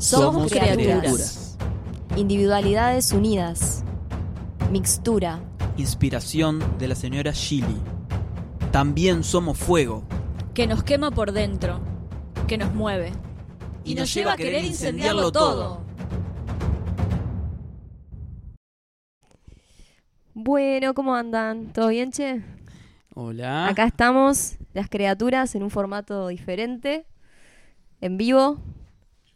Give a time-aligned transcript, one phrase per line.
[0.00, 1.58] Somos criaturas.
[2.16, 3.84] Individualidades unidas.
[4.72, 5.40] Mixtura.
[5.76, 7.76] Inspiración de la señora Shilly.
[8.72, 10.04] También somos fuego.
[10.54, 11.80] que nos quema por dentro,
[12.48, 13.12] que nos mueve
[13.84, 15.82] Y nos lleva a querer incendiarlo todo.
[20.32, 21.74] Bueno, ¿cómo andan?
[21.74, 22.42] ¿Todo bien, che?
[23.14, 23.68] Hola.
[23.68, 27.04] Acá estamos, las criaturas, en un formato diferente,
[28.00, 28.62] en vivo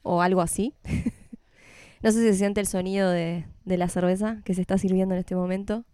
[0.05, 0.73] o algo así.
[2.03, 5.15] no sé si se siente el sonido de, de la cerveza que se está sirviendo
[5.17, 5.85] en este momento.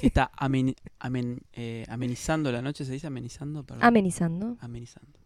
[0.00, 3.62] está amen- amen- eh, amenizando la noche, ¿se dice amenizando?
[3.64, 3.84] Perdón.
[3.84, 4.56] Amenizando.
[4.60, 5.18] amenizando.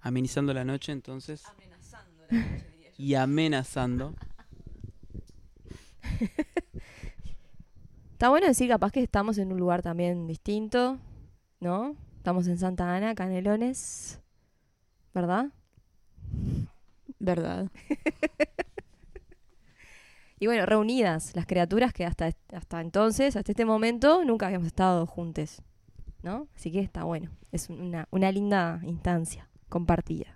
[0.00, 1.44] Amenizando la noche, entonces.
[2.96, 4.14] Y amenazando.
[8.12, 10.98] Está bueno decir capaz que estamos en un lugar también distinto,
[11.60, 11.96] ¿no?
[12.18, 14.20] Estamos en Santa Ana, Canelones,
[15.14, 15.46] ¿verdad?
[17.20, 17.70] ¿Verdad?
[20.42, 25.04] Y bueno, reunidas, las criaturas que hasta, hasta entonces, hasta este momento, nunca habíamos estado
[25.06, 25.60] juntes,
[26.22, 26.48] ¿no?
[26.56, 30.34] Así que está bueno, es una, una linda instancia compartida.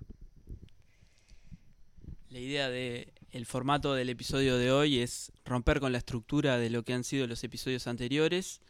[2.29, 6.69] La idea de el formato del episodio de hoy es romper con la estructura de
[6.69, 8.61] lo que han sido los episodios anteriores.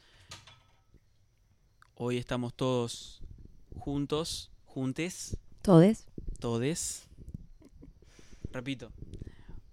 [1.97, 3.25] Hoy estamos todos
[3.77, 6.07] juntos, juntes, ¿Todes?
[6.39, 7.09] todes.
[8.55, 8.93] Repito,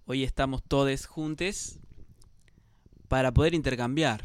[0.06, 1.78] hoy estamos todes juntes
[3.06, 4.24] para poder intercambiar.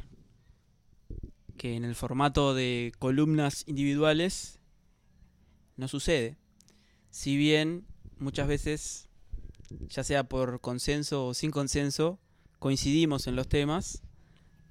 [1.58, 4.60] Que en el formato de columnas individuales
[5.76, 6.38] no sucede.
[7.12, 7.86] Si bien
[8.18, 9.10] muchas veces
[9.90, 12.20] ya sea por consenso o sin consenso,
[12.58, 14.02] coincidimos en los temas,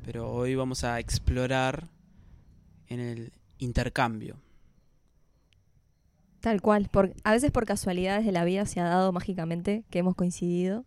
[0.04, 1.90] pero hoy vamos a explorar
[2.88, 4.45] en el intercambio.
[6.46, 6.88] Tal cual.
[6.88, 10.84] Por, a veces por casualidades de la vida se ha dado mágicamente que hemos coincidido.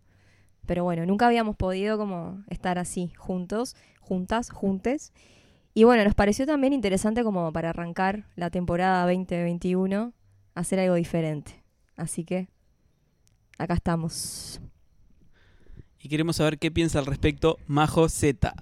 [0.66, 5.12] Pero bueno, nunca habíamos podido como estar así, juntos, juntas, juntes.
[5.74, 10.14] Y bueno, nos pareció también interesante como para arrancar la temporada 2021,
[10.56, 11.62] hacer algo diferente.
[11.98, 12.48] Así que
[13.58, 14.62] acá estamos.
[16.00, 18.54] Y queremos saber qué piensa al respecto Majo Z.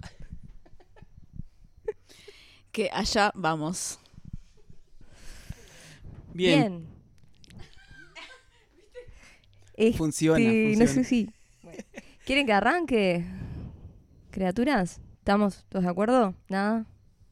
[2.71, 3.99] Que allá vamos.
[6.37, 6.85] Bien,
[9.73, 10.87] Este, funciona, No funciona.
[10.87, 11.29] sé si.
[12.25, 13.25] ¿Quieren que arranque?
[14.31, 16.35] Criaturas, ¿estamos todos de acuerdo?
[16.49, 16.85] ¿Nada?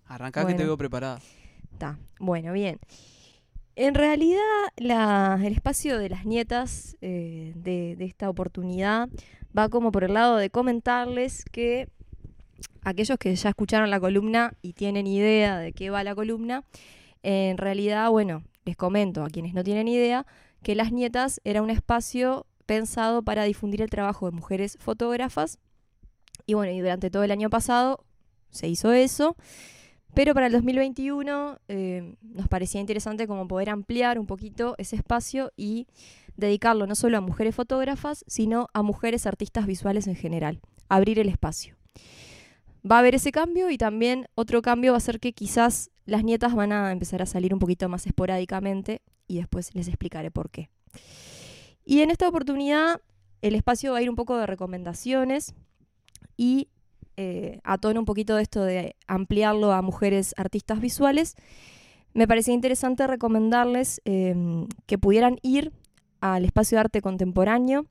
[0.05, 1.19] Arrancá que te veo preparada.
[1.71, 2.79] Está, bueno, bien.
[3.75, 4.39] En realidad,
[4.77, 9.09] la- el espacio de las nietas eh, de, de esta oportunidad
[9.57, 11.89] va como por el lado de comentarles que
[12.83, 16.63] aquellos que ya escucharon la columna y tienen idea de qué va la columna,
[17.23, 20.25] en realidad, bueno, les comento a quienes no tienen idea
[20.63, 25.59] que Las Nietas era un espacio pensado para difundir el trabajo de mujeres fotógrafas.
[26.47, 28.03] Y bueno, y durante todo el año pasado
[28.49, 29.35] se hizo eso.
[30.15, 35.51] Pero para el 2021 eh, nos parecía interesante como poder ampliar un poquito ese espacio
[35.57, 35.87] y
[36.37, 40.61] dedicarlo no solo a mujeres fotógrafas, sino a mujeres artistas visuales en general.
[40.89, 41.75] Abrir el espacio.
[42.89, 46.23] Va a haber ese cambio y también otro cambio va a ser que quizás las
[46.23, 50.51] nietas van a empezar a salir un poquito más esporádicamente y después les explicaré por
[50.51, 50.69] qué.
[51.83, 53.01] Y en esta oportunidad
[53.41, 55.55] el espacio va a ir un poco de recomendaciones
[56.37, 56.67] y
[57.17, 61.35] eh, a tono un poquito de esto de ampliarlo a mujeres artistas visuales,
[62.13, 64.35] me parecía interesante recomendarles eh,
[64.85, 65.71] que pudieran ir
[66.21, 67.85] al espacio de arte contemporáneo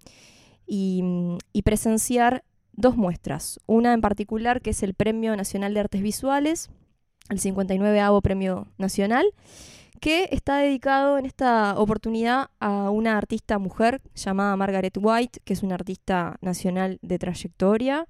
[0.67, 2.43] y presenciar
[2.77, 3.61] dos muestras.
[3.67, 6.71] Una en particular que es el Premio Nacional de Artes Visuales,
[7.31, 9.27] el 59 Premio Nacional,
[10.01, 15.63] que está dedicado en esta oportunidad a una artista mujer llamada Margaret White, que es
[15.63, 18.07] una artista nacional de trayectoria.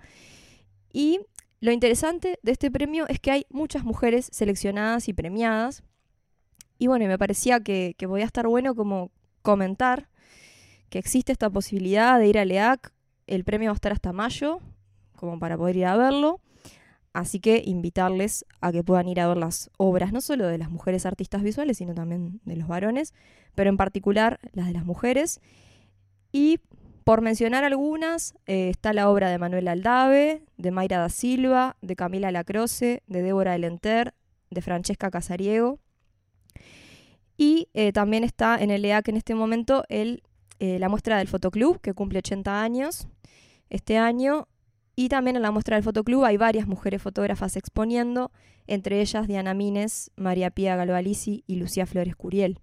[0.93, 1.21] Y
[1.61, 5.83] lo interesante de este premio es que hay muchas mujeres seleccionadas y premiadas.
[6.79, 9.11] Y bueno, me parecía que, que podía estar bueno como
[9.43, 10.09] comentar
[10.89, 12.94] que existe esta posibilidad de ir a LEAC.
[13.27, 14.61] El premio va a estar hasta mayo,
[15.17, 16.41] como para poder ir a verlo.
[17.13, 20.71] Así que invitarles a que puedan ir a ver las obras, no solo de las
[20.71, 23.15] mujeres artistas visuales, sino también de los varones,
[23.55, 25.41] pero en particular las de las mujeres.
[26.33, 26.59] Y
[27.05, 31.95] por mencionar algunas, eh, está la obra de Manuel Aldave, de Mayra da Silva, de
[31.95, 34.15] Camila Lacroce, de Débora Delenter,
[34.51, 35.79] de Francesca Casariego.
[37.37, 40.23] Y eh, también está en el EAC en este momento el,
[40.59, 43.09] eh, la muestra del Fotoclub, que cumple 80 años
[43.71, 44.49] este año.
[44.97, 48.31] Y también en la muestra del Fotoclub hay varias mujeres fotógrafas exponiendo,
[48.67, 52.61] entre ellas Diana Mines, María Pía Galvalici y Lucía Flores Curiel.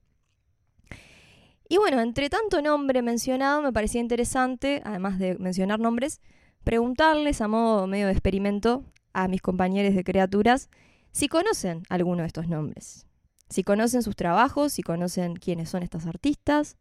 [1.67, 6.21] Y bueno, entre tanto nombre mencionado, me parecía interesante, además de mencionar nombres,
[6.63, 8.83] preguntarles a modo medio de experimento
[9.13, 10.69] a mis compañeros de criaturas
[11.11, 13.05] si conocen alguno de estos nombres.
[13.49, 16.77] Si conocen sus trabajos, si conocen quiénes son estas artistas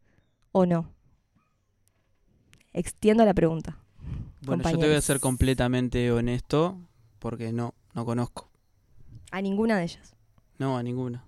[0.51, 0.89] o no.
[2.73, 3.77] Extiendo la pregunta.
[4.41, 6.77] Bueno, yo te voy a ser completamente honesto
[7.19, 8.49] porque no, no conozco.
[9.31, 10.15] A ninguna de ellas.
[10.57, 11.25] No, a ninguna.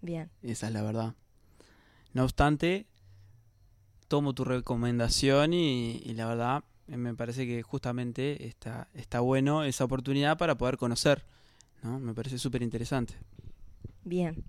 [0.00, 0.30] Bien.
[0.42, 1.14] Esa es la verdad.
[2.12, 2.86] No obstante,
[4.08, 9.84] tomo tu recomendación y, y la verdad me parece que justamente está, está bueno esa
[9.84, 11.24] oportunidad para poder conocer.
[11.82, 11.98] ¿no?
[11.98, 13.14] Me parece súper interesante.
[14.04, 14.44] Bien.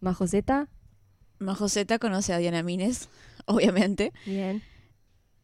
[0.00, 0.68] Majoseta.
[1.44, 3.08] Majoseta conoce a Diana Mines,
[3.46, 4.12] obviamente.
[4.26, 4.62] Bien.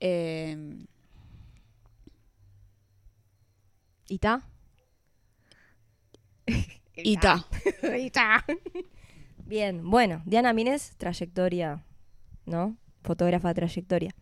[0.00, 0.56] Eh,
[4.08, 4.42] ¿Ita?
[6.96, 7.46] Ita.
[7.98, 8.44] Ita.
[9.46, 11.84] Bien, bueno, Diana Mines, trayectoria,
[12.46, 12.76] ¿no?
[13.02, 14.14] Fotógrafa de trayectoria.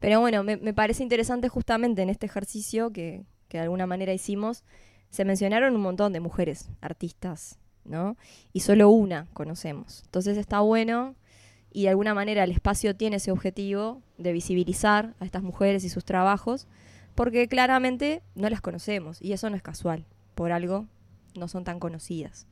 [0.00, 4.12] Pero bueno, me, me parece interesante justamente en este ejercicio que, que de alguna manera
[4.12, 4.64] hicimos,
[5.10, 7.58] se mencionaron un montón de mujeres, artistas,
[8.52, 10.02] Y solo una conocemos.
[10.06, 11.14] Entonces está bueno
[11.72, 15.88] y de alguna manera el espacio tiene ese objetivo de visibilizar a estas mujeres y
[15.88, 16.66] sus trabajos,
[17.14, 20.04] porque claramente no las conocemos y eso no es casual,
[20.34, 20.86] por algo
[21.34, 22.46] no son tan conocidas.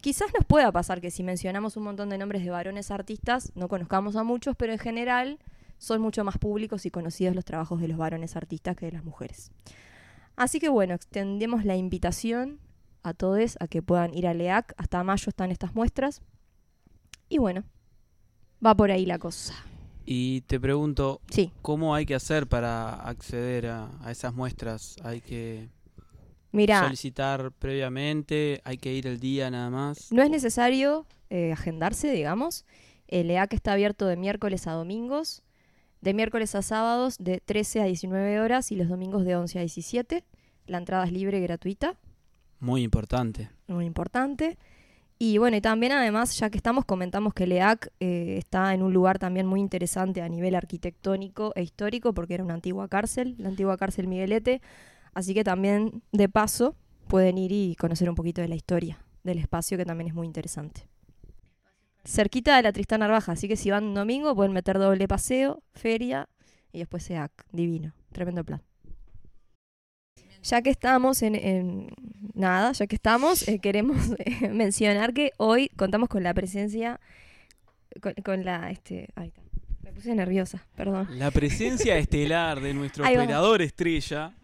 [0.00, 3.68] Quizás nos pueda pasar que si mencionamos un montón de nombres de varones artistas, no
[3.68, 5.38] conozcamos a muchos, pero en general
[5.78, 9.04] son mucho más públicos y conocidos los trabajos de los varones artistas que de las
[9.04, 9.50] mujeres.
[10.36, 12.58] Así que bueno, extendemos la invitación
[13.06, 14.74] a todos a que puedan ir a LEAC.
[14.76, 16.22] Hasta mayo están estas muestras.
[17.28, 17.64] Y bueno,
[18.64, 19.54] va por ahí la cosa.
[20.04, 24.96] Y te pregunto, Sí, ¿cómo hay que hacer para acceder a, a esas muestras?
[25.02, 25.68] ¿Hay que
[26.52, 28.60] solicitar previamente?
[28.64, 30.10] ¿Hay que ir el día nada más?
[30.12, 32.64] no es necesario eh, agendarse, digamos.
[33.08, 35.42] El LEAC está abierto de miércoles a domingos,
[36.00, 39.62] de miércoles a sábados de 13 a 19 horas y los domingos de 11 a
[39.62, 40.24] 17.
[40.66, 41.96] La entrada es libre y gratuita.
[42.60, 43.50] Muy importante.
[43.68, 44.58] muy importante.
[45.18, 48.92] Y bueno, y también además, ya que estamos, comentamos que LEAC eh, está en un
[48.92, 53.48] lugar también muy interesante a nivel arquitectónico e histórico, porque era una antigua cárcel, la
[53.48, 54.60] antigua cárcel Miguelete.
[55.14, 56.76] Así que también, de paso,
[57.08, 60.26] pueden ir y conocer un poquito de la historia del espacio, que también es muy
[60.26, 60.86] interesante.
[62.04, 66.28] Cerquita de la Tristán Narvaja, así que si van domingo pueden meter doble paseo, feria
[66.72, 67.32] y después SEAC.
[67.52, 68.62] Divino, tremendo plan.
[70.46, 71.88] Ya que estamos en, en-
[72.34, 77.00] nada, ya que estamos, eh, queremos eh, mencionar que hoy contamos con la presencia,
[78.00, 79.42] con, con la, este, ay, está.
[79.82, 81.08] me puse nerviosa, perdón.
[81.18, 84.34] La presencia estelar de nuestro Ahí operador estrella.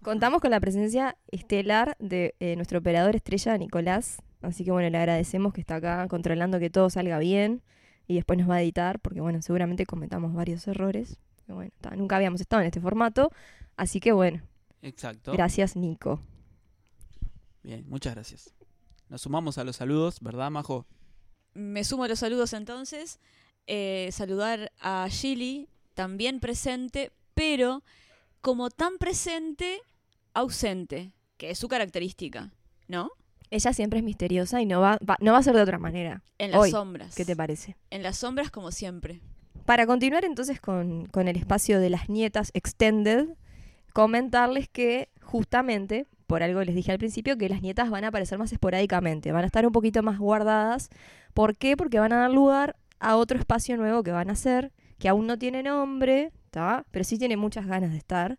[0.00, 4.22] Contamos con la presencia estelar de eh, nuestro operador estrella, Nicolás.
[4.42, 7.62] Así que bueno, le agradecemos que está acá controlando que todo salga bien
[8.06, 11.18] y después nos va a editar, porque bueno, seguramente cometamos varios errores.
[11.46, 13.32] Pero bueno, nunca habíamos estado en este formato,
[13.76, 14.40] así que bueno,
[14.82, 15.32] Exacto.
[15.32, 16.20] gracias Nico.
[17.62, 18.52] Bien, muchas gracias.
[19.08, 20.86] Nos sumamos a los saludos, ¿verdad, Majo?
[21.54, 23.20] Me sumo a los saludos entonces.
[23.66, 27.82] Eh, saludar a Gilly, también presente, pero
[28.40, 29.80] como tan presente,
[30.34, 32.52] ausente, que es su característica,
[32.88, 33.10] ¿no?
[33.50, 36.22] Ella siempre es misteriosa y no va, va- no va a ser de otra manera.
[36.38, 37.14] En las Hoy, sombras.
[37.14, 37.76] ¿Qué te parece?
[37.90, 39.20] En las sombras como siempre.
[39.66, 43.28] Para continuar entonces con, con el espacio de las nietas extended,
[43.92, 48.38] comentarles que justamente, por algo les dije al principio, que las nietas van a aparecer
[48.38, 50.90] más esporádicamente, van a estar un poquito más guardadas.
[51.34, 51.76] ¿Por qué?
[51.76, 55.26] Porque van a dar lugar a otro espacio nuevo que van a hacer, que aún
[55.26, 56.84] no tiene nombre, ¿tá?
[56.90, 58.38] pero sí tiene muchas ganas de estar.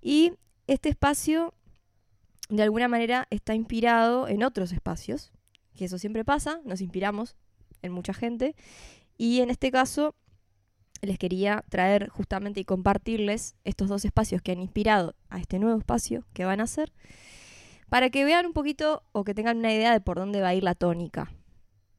[0.00, 0.32] Y
[0.66, 1.54] este espacio,
[2.48, 5.32] de alguna manera, está inspirado en otros espacios,
[5.76, 7.36] que eso siempre pasa, nos inspiramos
[7.82, 8.54] en mucha gente.
[9.16, 10.14] Y en este caso
[11.00, 15.78] les quería traer justamente y compartirles estos dos espacios que han inspirado a este nuevo
[15.78, 16.92] espacio que van a hacer,
[17.88, 20.54] para que vean un poquito o que tengan una idea de por dónde va a
[20.54, 21.32] ir la tónica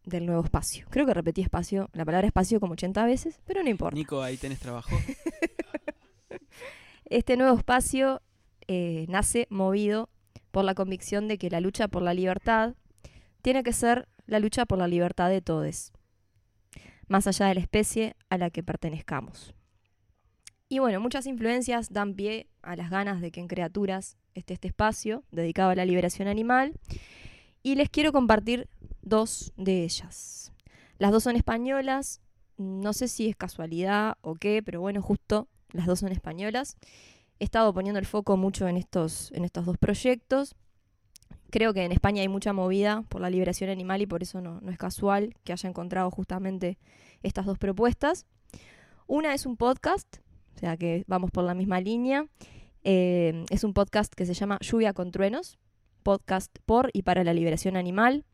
[0.03, 0.87] del nuevo espacio.
[0.89, 3.95] Creo que repetí espacio, la palabra espacio como 80 veces, pero no importa.
[3.95, 4.89] Nico, ahí tenés trabajo.
[7.09, 8.21] Este nuevo espacio
[8.67, 10.09] eh, nace movido
[10.51, 12.75] por la convicción de que la lucha por la libertad
[13.41, 15.91] tiene que ser la lucha por la libertad de todos,
[17.09, 19.53] más allá de la especie a la que pertenezcamos.
[20.69, 24.67] Y bueno, muchas influencias dan pie a las ganas de que en Criaturas esté este
[24.67, 26.73] espacio dedicado a la liberación animal.
[27.63, 28.69] Y les quiero compartir
[29.01, 30.53] dos de ellas.
[30.97, 32.21] Las dos son españolas,
[32.57, 36.77] no sé si es casualidad o qué, pero bueno, justo las dos son españolas.
[37.39, 40.55] He estado poniendo el foco mucho en estos, en estos dos proyectos.
[41.51, 44.61] Creo que en España hay mucha movida por la liberación animal y por eso no,
[44.69, 46.77] es casual que haya encontrado justamente
[47.23, 48.27] estas dos propuestas.
[49.07, 50.17] Una es un podcast,
[50.55, 52.27] o sea que vamos por la misma línea.
[52.83, 55.57] Eh, es un podcast que se llama Lluvia con Truenos,
[56.03, 58.25] podcast por y para la liberación animal.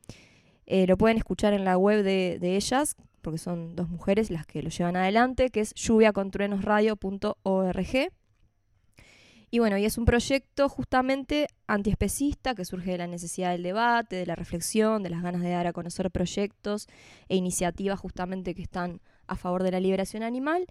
[0.66, 4.46] Eh, lo pueden escuchar en la web de, de ellas, porque son dos mujeres las
[4.46, 8.12] que lo llevan adelante, que es lluviacontruenosradio.org.
[9.52, 14.16] Y bueno, y es un proyecto justamente antiespecista que surge de la necesidad del debate,
[14.16, 16.88] de la reflexión, de las ganas de dar a conocer proyectos
[17.30, 20.66] e iniciativas justamente que están a favor de la liberación animal.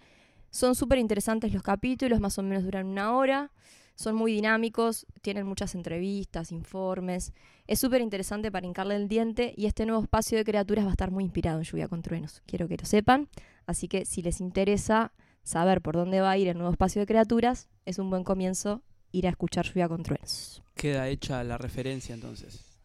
[0.49, 3.51] Son súper interesantes los capítulos, más o menos duran una hora.
[3.95, 7.33] Son muy dinámicos, tienen muchas entrevistas, informes.
[7.65, 10.91] Es súper interesante para hincarle el diente y este nuevo espacio de criaturas va a
[10.91, 12.41] estar muy inspirado en Lluvia con Truenos.
[12.45, 13.29] Quiero que lo sepan.
[13.65, 15.13] Así que si les interesa
[15.45, 18.81] saber por dónde va a ir el nuevo espacio de criaturas, es un buen comienzo
[19.13, 20.61] ir a escuchar Lluvia con Truenos.
[20.75, 22.75] Queda hecha la referencia entonces.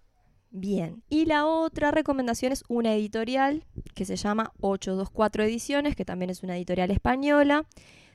[0.52, 3.64] Bien, y la otra recomendación es una editorial
[3.95, 7.67] que se llama 824 Ediciones, que también es una editorial española.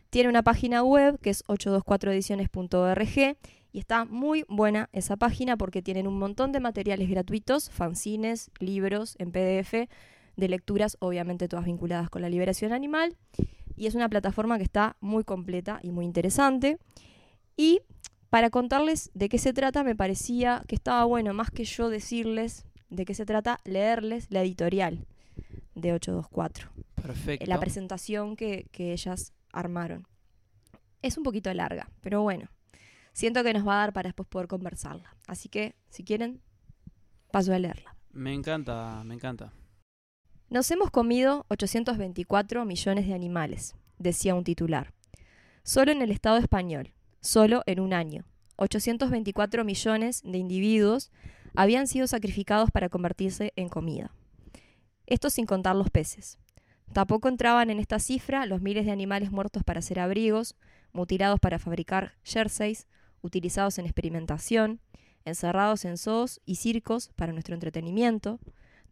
[0.09, 3.37] Tiene una página web que es 824ediciones.org
[3.71, 9.15] y está muy buena esa página porque tienen un montón de materiales gratuitos, fanzines, libros
[9.17, 9.89] en PDF,
[10.35, 13.15] de lecturas, obviamente todas vinculadas con la liberación animal.
[13.75, 16.77] Y es una plataforma que está muy completa y muy interesante.
[17.57, 17.81] Y
[18.29, 22.65] para contarles de qué se trata, me parecía que estaba bueno, más que yo decirles
[22.89, 25.05] de qué se trata, leerles la editorial
[25.73, 26.69] de 824.
[26.95, 27.45] Perfecto.
[27.45, 30.07] La presentación que, que ellas armaron.
[31.01, 32.49] Es un poquito larga, pero bueno,
[33.13, 35.15] siento que nos va a dar para después poder conversarla.
[35.27, 36.41] Así que, si quieren,
[37.31, 37.95] paso a leerla.
[38.11, 39.53] Me encanta, me encanta.
[40.47, 44.93] Nos hemos comido 824 millones de animales, decía un titular.
[45.63, 48.25] Solo en el Estado español, solo en un año,
[48.57, 51.11] 824 millones de individuos
[51.55, 54.11] habían sido sacrificados para convertirse en comida.
[55.07, 56.37] Esto sin contar los peces.
[56.93, 60.55] Tampoco entraban en esta cifra los miles de animales muertos para hacer abrigos,
[60.93, 62.87] mutilados para fabricar jerseys,
[63.21, 64.79] utilizados en experimentación,
[65.25, 68.39] encerrados en zoos y circos para nuestro entretenimiento,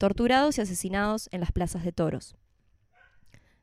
[0.03, 2.35] torturados y asesinados en las plazas de toros.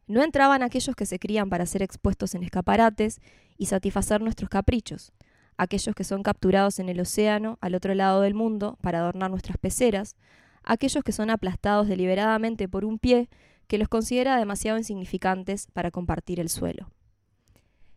[0.06, 3.20] No entraban aquellos que se crían para ser expuestos en escaparates
[3.58, 5.12] y satisfacer nuestros caprichos,
[5.58, 9.58] aquellos que son capturados en el océano al otro lado del mundo para adornar nuestras
[9.58, 10.16] peceras,
[10.62, 13.28] aquellos que son aplastados deliberadamente por un pie
[13.66, 16.90] que los considera demasiado insignificantes para compartir el suelo.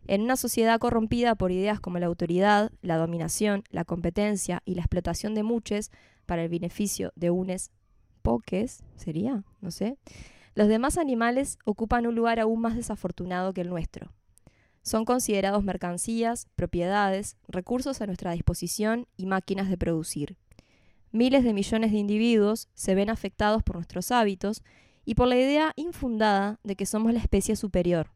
[0.05, 4.81] En una sociedad corrompida por ideas como la autoridad, la dominación, la competencia y la
[4.81, 5.91] explotación de muchos
[6.25, 7.71] para el beneficio de unes
[8.23, 9.97] poques, sería, no sé,
[10.55, 14.11] los demás animales ocupan un lugar aún más desafortunado que el nuestro.
[14.81, 20.37] Son considerados mercancías, propiedades, recursos a nuestra disposición y máquinas de producir.
[21.11, 24.63] Miles de millones de individuos se ven afectados por nuestros hábitos
[25.05, 28.11] y por la idea infundada de que somos la especie superior,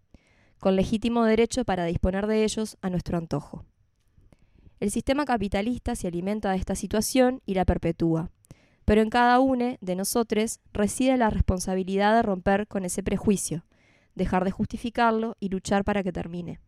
[0.60, 3.66] con legítimo derecho para disponer de ellos a nuestro antojo.
[4.80, 8.30] El sistema capitalista se alimenta de esta situación y la perpetúa,
[8.88, 13.66] pero en cada uno de nosotros reside la responsabilidad de romper con ese prejuicio,
[14.16, 16.60] dejar de justificarlo y luchar para que termine.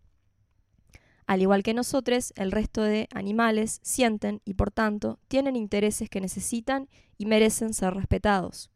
[1.25, 6.21] Al igual que nosotros, el resto de animales sienten y por tanto tienen intereses que
[6.21, 8.69] necesitan y merecen ser respetados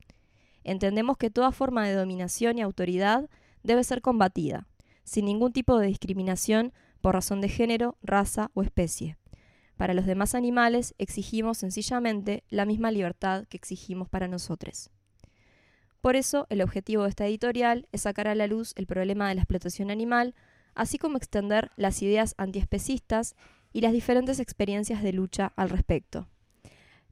[0.63, 3.29] entendemos que toda forma de dominación y autoridad
[3.63, 4.67] debe ser combatida,
[5.03, 9.17] sin ningún tipo de discriminación por razón de género, raza o especie.
[9.77, 14.91] Para los demás animales exigimos sencillamente la misma libertad que exigimos para nosotros.
[16.01, 19.35] Por eso, el objetivo de esta editorial es sacar a la luz el problema de
[19.35, 20.35] la explotación animal,
[20.75, 23.35] así como extender las ideas antiespecistas
[23.71, 26.27] y las diferentes experiencias de lucha al respecto.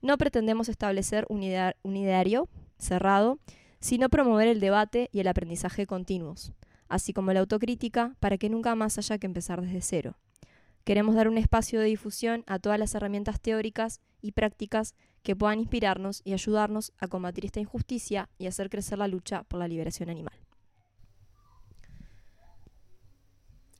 [0.01, 3.39] No pretendemos establecer un, ideario cerrado,
[3.80, 6.53] sino promover el debate y el aprendizaje continuos,
[6.89, 10.18] así como la autocrítica para que nunca más haya que empezar desde cero.
[10.83, 15.59] Queremos dar un espacio de difusión a todas las herramientas teóricas y prácticas que puedan
[15.59, 20.09] inspirarnos y ayudarnos a combatir esta injusticia y hacer crecer la lucha por la liberación
[20.09, 20.33] animal.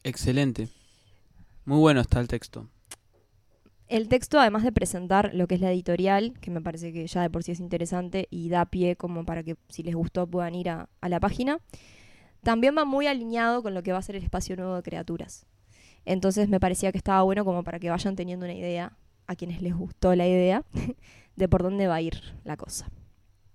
[0.04, 0.68] Excelente.
[1.66, 2.68] Muy bueno está el texto.
[3.88, 7.22] El texto, además de presentar lo que es la editorial, que me parece que ya
[7.22, 10.56] de por sí es interesante y da pie como para que si les gustó puedan
[10.56, 11.60] ir a, la página,
[12.42, 15.46] también va muy alineado con lo que va a ser el espacio nuevo de criaturas.
[16.06, 19.62] Entonces me parecía que estaba bueno como para que vayan teniendo una idea, a quienes
[19.62, 20.64] les gustó la idea,
[21.36, 22.90] de por dónde va a ir la cosa.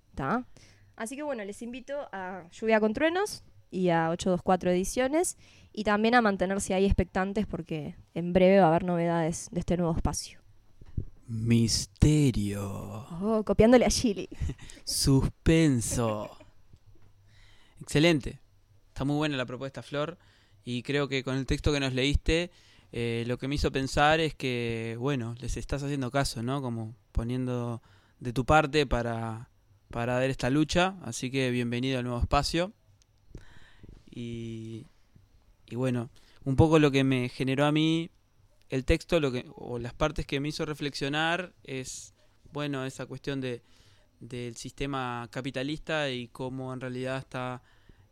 [0.09, 0.47] ¿Está?
[0.95, 5.37] Así que bueno, les invito a Lluvia con Truenos y a 824 Ediciones
[5.71, 9.77] y también a mantenerse ahí expectantes porque en breve va a haber novedades de este
[9.77, 10.39] nuevo espacio.
[11.27, 13.05] Misterio.
[13.21, 14.29] Oh, copiándole a Chili.
[14.85, 16.29] Suspenso.
[17.81, 18.39] Excelente.
[18.87, 20.17] Está muy buena la propuesta, Flor.
[20.69, 22.51] Y creo que con el texto que nos leíste,
[22.91, 26.61] eh, lo que me hizo pensar es que, bueno, les estás haciendo caso, ¿no?
[26.61, 27.81] Como poniendo
[28.19, 29.49] de tu parte para,
[29.89, 30.97] para dar esta lucha.
[31.03, 32.73] Así que bienvenido al nuevo espacio.
[34.11, 34.85] Y,
[35.67, 36.09] y bueno,
[36.43, 38.09] un poco lo que me generó a mí
[38.67, 42.13] el texto, lo que, o las partes que me hizo reflexionar es,
[42.51, 43.63] bueno, esa cuestión de,
[44.19, 47.63] del sistema capitalista y cómo en realidad está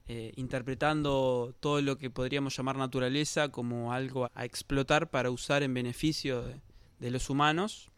[0.07, 5.73] eh, interpretando todo lo que podríamos llamar naturaleza como algo a explotar para usar en
[5.73, 6.61] beneficio de,
[6.99, 7.89] de los humanos.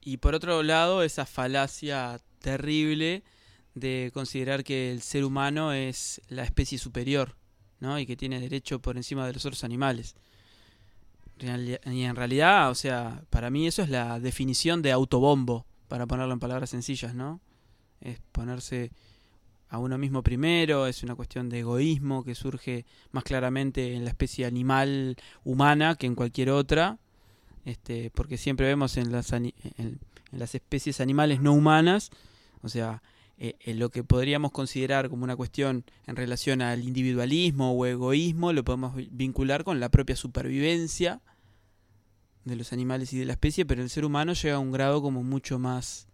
[0.00, 3.22] Y por otro lado, esa falacia terrible
[3.74, 7.36] de considerar que el ser humano es la especie superior,
[7.78, 7.98] ¿no?
[7.98, 10.16] Y que tiene derecho por encima de los otros animales.
[11.38, 16.34] Y en realidad, o sea, para mí eso es la definición de autobombo, para ponerlo
[16.34, 17.40] en palabras sencillas, ¿no?
[18.00, 18.92] Es ponerse
[19.70, 24.10] a uno mismo primero, es una cuestión de egoísmo que surge más claramente en la
[24.10, 26.98] especie animal humana que en cualquier otra,
[27.64, 29.32] este, porque siempre vemos en las,
[30.54, 32.10] especies animales no humanas,
[32.62, 33.02] o sea,
[33.38, 38.52] eh, en lo que podríamos considerar como una cuestión en relación al individualismo o egoísmo,
[38.52, 41.20] lo podemos vi- vincular con la propia supervivencia
[42.44, 45.00] de los animales y de la especie, pero el ser humano llega a un grado
[45.00, 46.08] como mucho más,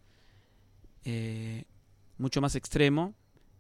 [1.05, 1.65] eh,
[2.19, 3.15] mucho más extremo,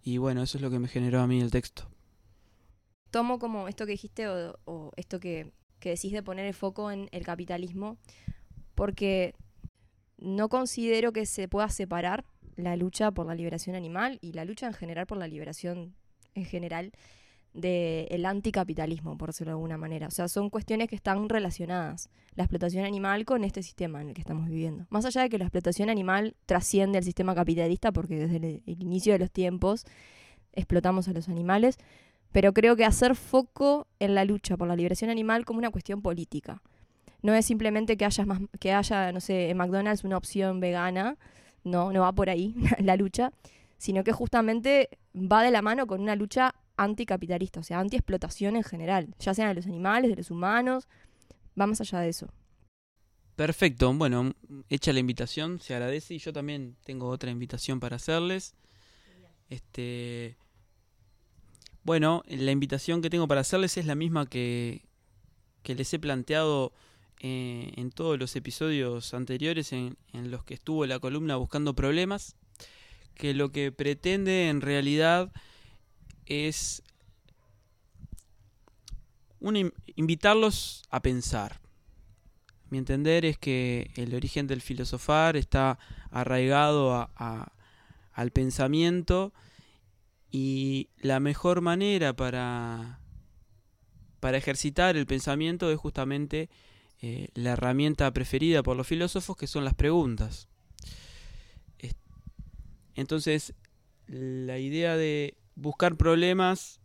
[0.06, 1.90] y bueno, eso es lo que me generó a mí el texto.
[3.10, 7.08] Tomo como esto que dijiste o, esto que, que decís de poner el foco en
[7.10, 7.98] el capitalismo,
[8.76, 9.34] porque
[10.16, 14.68] no considero que se pueda separar la lucha por la liberación animal y la lucha
[14.68, 15.96] en general por la liberación
[16.34, 16.92] en general
[17.56, 20.08] del anticapitalismo, por decirlo de alguna manera.
[20.08, 24.14] O sea, son cuestiones que están relacionadas, la explotación animal con este sistema en el
[24.14, 24.86] que estamos viviendo.
[24.90, 28.82] Más allá de que la explotación animal trasciende el sistema capitalista, porque desde el, el
[28.82, 29.86] inicio de los tiempos
[30.52, 31.78] explotamos a los animales,
[32.32, 36.02] pero creo que hacer foco en la lucha por la liberación animal como una cuestión
[36.02, 36.62] política.
[37.23, 41.16] No es simplemente que haya, más, que haya no sé, en McDonald's una opción vegana,
[41.64, 43.32] no, no va por ahí la lucha,
[43.78, 48.62] sino que justamente va de la mano con una lucha anticapitalista, o sea, antiexplotación en
[48.62, 50.89] general, ya sean de los animales, de los humanos,
[51.58, 52.28] va más allá de eso.
[53.36, 54.34] Perfecto, bueno,
[54.71, 58.54] hecha la invitación, se agradece y yo también tengo otra invitación para hacerles.
[59.50, 60.36] Este,
[61.82, 64.86] bueno, la invitación que tengo para hacerles es la misma que,
[65.62, 66.73] que les he planteado
[67.21, 72.36] eh, en todos los episodios anteriores en, en los que estuvo la columna buscando problemas,
[73.15, 75.30] que lo que pretende en realidad
[76.26, 76.82] es
[79.95, 81.60] invitarlos a pensar.
[82.71, 85.78] Mi entender es que el origen del filosofar está
[86.10, 87.52] arraigado a-
[88.12, 89.32] al pensamiento
[90.30, 92.99] y la mejor manera para,
[94.21, 96.49] para ejercitar el pensamiento es justamente
[97.02, 100.49] eh, la herramienta preferida por los filósofos que son las preguntas.
[101.78, 101.95] Es-
[102.97, 103.54] Entonces,
[104.08, 106.80] la idea de buscar problemas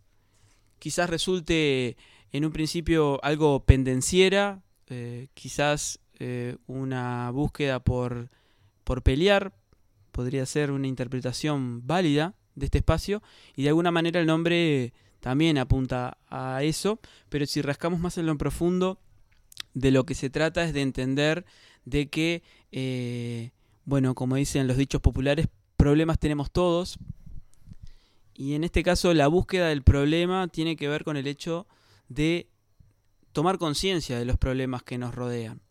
[0.79, 1.95] quizás resulte
[2.31, 8.31] en un principio algo pendenciera, eh, quizás eh, una búsqueda por,
[8.84, 9.53] por pelear,
[10.12, 13.21] podría ser una interpretación válida de este espacio,
[13.55, 18.25] y de alguna manera el nombre también apunta a eso, pero si rascamos más en
[18.25, 18.99] lo profundo,
[19.73, 21.45] de lo que se trata es de entender
[21.86, 23.51] de que, eh,
[23.86, 26.97] bueno, como dicen los dichos populares, problemas tenemos todos,
[28.34, 31.67] y en este caso la búsqueda del problema tiene que ver con el hecho
[32.08, 32.48] de
[33.32, 35.62] tomar conciencia de los problemas que nos rodean.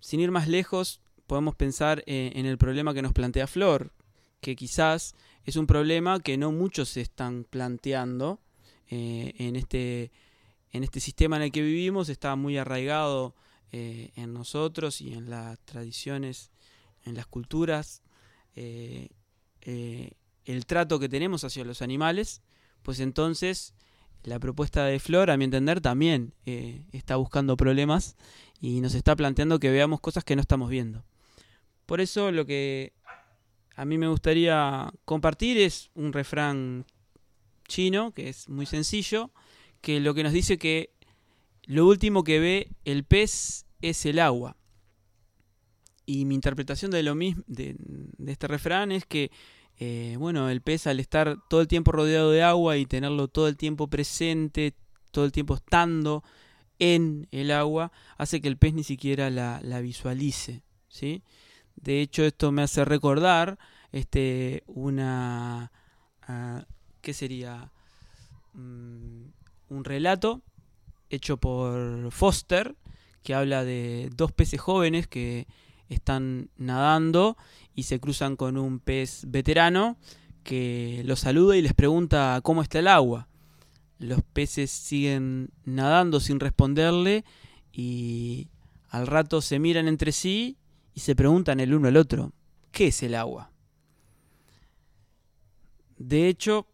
[0.00, 3.92] Sin ir más lejos, podemos pensar eh, en el problema que nos plantea Flor,
[4.40, 8.40] que quizás es un problema que no muchos se están planteando
[8.88, 10.12] eh, en, este,
[10.72, 13.34] en este sistema en el que vivimos, está muy arraigado
[13.72, 16.50] eh, en nosotros y en las tradiciones,
[17.04, 18.02] en las culturas,
[20.44, 22.42] el trato que tenemos hacia los animales,
[22.82, 23.74] pues entonces
[24.24, 28.16] la propuesta de Flor, a mi entender, también eh, está buscando problemas
[28.60, 31.04] y nos está planteando que veamos cosas que no estamos viendo.
[31.86, 32.94] Por eso lo que
[33.76, 36.86] a mí me gustaría compartir es un refrán
[37.68, 39.30] chino, que es muy sencillo,
[39.80, 40.90] que lo que nos dice que
[41.64, 44.56] lo último que ve el pez es el agua.
[46.06, 49.30] Y mi interpretación de lo mismo de, de este refrán es que
[49.78, 53.48] eh, bueno, el pez al estar todo el tiempo rodeado de agua y tenerlo todo
[53.48, 54.74] el tiempo presente,
[55.10, 56.22] todo el tiempo estando
[56.78, 60.62] en el agua hace que el pez ni siquiera la, visualice.
[60.88, 61.22] ¿sí?
[61.76, 63.58] De hecho, esto me hace recordar
[63.92, 65.72] este, una...
[66.22, 66.64] ah,
[67.00, 67.70] ¿Qué sería?
[68.54, 69.26] Mm,
[69.68, 70.42] un relato
[71.10, 72.76] hecho por Foster
[73.22, 75.46] que habla de dos peces jóvenes que
[75.88, 77.36] están nadando
[77.74, 79.96] y se cruzan con un pez veterano
[80.42, 83.28] que los saluda y les pregunta cómo está el agua.
[83.98, 87.24] Los peces siguen nadando sin responderle
[87.72, 88.48] y
[88.90, 90.56] al rato se miran entre sí
[90.94, 92.32] y se preguntan el uno al otro,
[92.70, 93.50] ¿qué es el agua?
[95.96, 96.66] De hecho,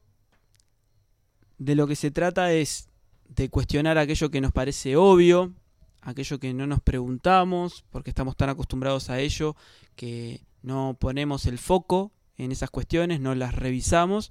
[1.59, 2.89] de lo que se trata es
[3.29, 5.53] de cuestionar aquello que nos parece obvio,
[6.03, 9.57] aquello que no nos preguntamos, porque estamos tan acostumbrados a ello
[9.97, 14.31] que no ponemos el foco en esas cuestiones, no las revisamos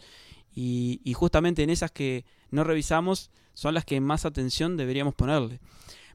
[0.54, 5.60] y, justamente en esas que no revisamos son las que más atención deberíamos ponerle.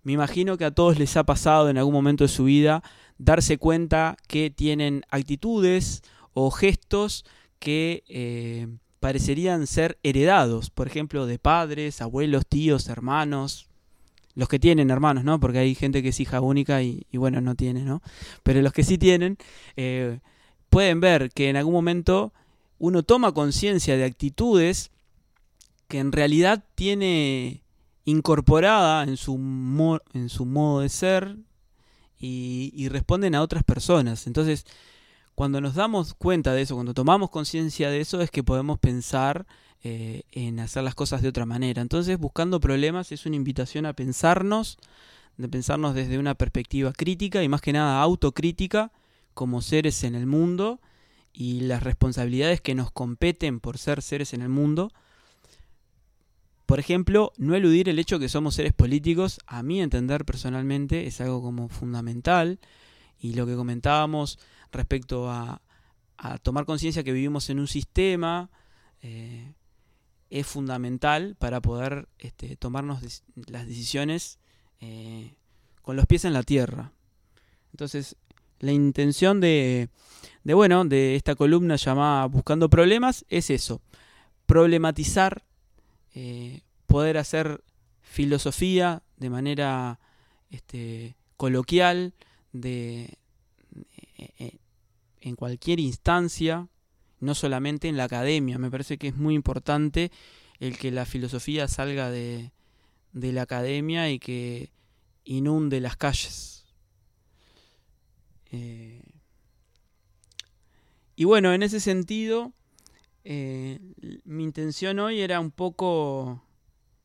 [0.03, 2.83] Me imagino que a todos les ha pasado en algún momento de su vida
[3.17, 7.25] darse cuenta que tienen actitudes o gestos
[7.59, 8.69] que eh,
[9.01, 13.69] parecerían ser heredados, por ejemplo, de padres, abuelos, tíos, hermanos,
[14.35, 15.39] los que tienen hermanos, ¿no?
[15.39, 18.03] Porque hay gente que es hija única y, bueno, no tiene, ¿no?
[18.43, 19.39] Pero los que sí tienen,
[19.77, 20.19] eh,
[20.71, 22.33] pueden ver que en algún momento
[22.79, 24.91] uno toma conciencia de actitudes
[25.89, 27.63] que en realidad tiene
[28.05, 31.37] incorporada en su, mo- en su modo de ser
[32.19, 34.27] y, y responden a otras personas.
[34.27, 34.67] Entonces,
[35.35, 39.47] cuando nos damos cuenta de eso, cuando tomamos conciencia de eso, es que podemos pensar
[39.87, 41.83] eh, en hacer las cosas de otra manera.
[41.83, 44.79] Entonces, buscando problemas es una invitación a pensarnos,
[45.37, 48.93] de pensarnos desde una perspectiva crítica y más que nada autocrítica
[49.35, 50.81] como seres en el mundo
[51.35, 54.91] y las responsabilidades que nos competen por ser seres en el mundo.
[56.65, 61.21] Por ejemplo, no eludir el hecho que somos seres políticos, a mi entender personalmente, es
[61.21, 62.59] algo como fundamental.
[63.19, 64.39] Y lo que comentábamos
[64.73, 65.61] respecto a,
[66.43, 68.49] tomar conciencia que vivimos en un sistema
[69.03, 69.53] eh,
[70.35, 74.41] es fundamental para poder este, tomarnos las decisiones
[74.81, 75.37] eh,
[75.81, 76.93] con los pies en la tierra.
[77.71, 78.17] Entonces,
[78.59, 79.91] la intención de,
[80.43, 83.81] de, bueno, de esta columna llamada Buscando Problemas es eso,
[84.47, 85.45] problematizar,
[86.17, 87.63] eh, poder hacer
[88.03, 90.01] filosofía de manera
[90.51, 92.13] este, coloquial,
[92.53, 93.19] de,
[94.19, 94.59] eh,
[95.21, 96.67] en cualquier instancia,
[97.25, 98.59] no solamente en la academia.
[98.59, 100.13] Me parece que es muy importante
[100.61, 102.53] el que la filosofía salga de,
[103.13, 104.71] de la academia y que
[105.25, 106.67] inunde las calles.
[108.51, 109.03] Eh,
[111.17, 112.53] y bueno, en ese sentido,
[113.25, 113.81] eh,
[114.25, 116.43] mi intención hoy era un poco,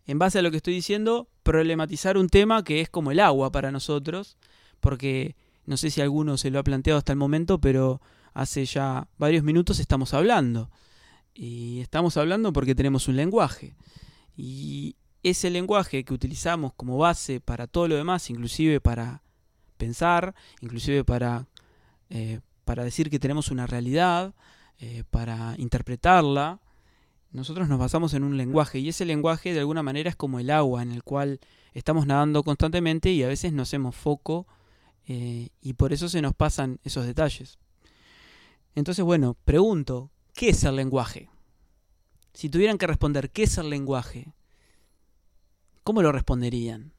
[0.05, 3.51] en base a lo que estoy diciendo, problematizar un tema que es como el agua
[3.51, 4.37] para nosotros,
[4.79, 8.01] porque no sé si alguno se lo ha planteado hasta el momento, pero
[8.41, 10.69] hace ya varios minutos estamos hablando.
[11.33, 13.75] Y estamos hablando porque tenemos un lenguaje.
[14.35, 19.21] Y ese lenguaje que utilizamos como base para todo lo demás, inclusive para
[19.77, 21.47] pensar, inclusive para,
[22.09, 24.33] eh, para decir que tenemos una realidad,
[24.79, 26.59] eh, para interpretarla,
[27.31, 30.49] nosotros nos basamos en un lenguaje y ese lenguaje de alguna manera es como el
[30.49, 31.39] agua en el cual
[31.73, 34.47] estamos nadando constantemente y a veces no hacemos foco
[35.05, 37.59] eh, y por eso se nos pasan esos detalles.
[38.79, 41.29] Entonces, bueno, pregunto, ¿qué es el lenguaje?
[42.33, 44.33] Si tuvieran que responder, ¿qué es el lenguaje?
[45.83, 46.93] ¿Cómo lo responderían?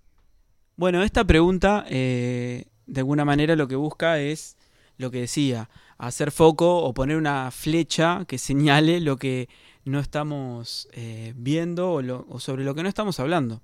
[0.77, 4.59] Bueno, esta pregunta eh, de alguna manera lo que busca es
[4.99, 9.49] lo que decía, hacer foco o poner una flecha que señale lo que
[9.87, 13.63] no estamos eh, viendo o, sobre lo que no estamos hablando.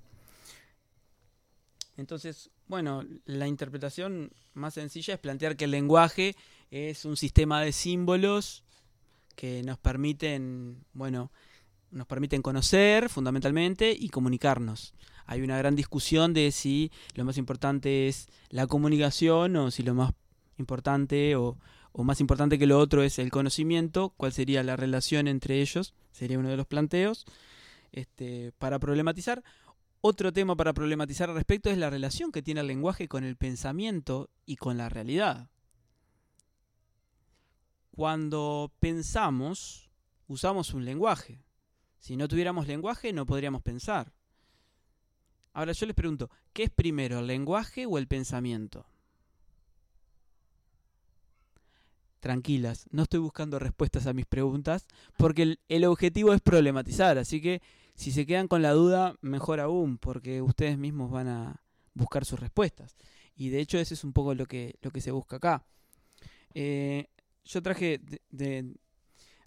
[1.97, 6.35] Entonces, bueno, la interpretación más sencilla es plantear que el lenguaje
[6.71, 8.63] es un sistema de símbolos
[9.35, 11.31] que nos permiten, bueno,
[11.91, 14.93] nos permiten conocer fundamentalmente y comunicarnos.
[15.25, 19.93] Hay una gran discusión de si lo más importante es la comunicación o si lo
[19.93, 20.11] más
[20.57, 21.57] importante o,
[21.93, 26.37] más importante que lo otro es el conocimiento, cuál sería la relación entre ellos, sería
[26.37, 27.25] uno de los planteos.
[27.91, 29.43] Este, para problematizar,
[30.01, 33.35] otro tema para problematizar al respecto es la relación que tiene el lenguaje con el
[33.35, 35.49] pensamiento y con la realidad.
[37.91, 39.89] Cuando pensamos,
[40.27, 41.41] usamos un lenguaje.
[41.99, 44.13] Si no tuviéramos lenguaje, no podríamos pensar.
[45.53, 48.85] Ahora yo les pregunto, ¿qué es primero, el lenguaje o el pensamiento?
[52.19, 54.85] Tranquilas, no estoy buscando respuestas a mis preguntas,
[55.17, 57.61] porque el, el objetivo es problematizar, así que
[57.97, 61.61] si se quedan con la duda, mejor aún, porque ustedes mismos van a,
[61.97, 62.95] buscar sus respuestas.
[63.35, 65.65] Y de hecho ese es un poco lo que, lo que se busca acá.
[66.53, 67.07] Eh,
[67.43, 67.99] yo traje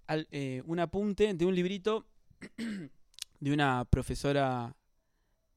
[0.08, 2.06] eh, un apunte de un librito
[3.40, 4.74] de una profesora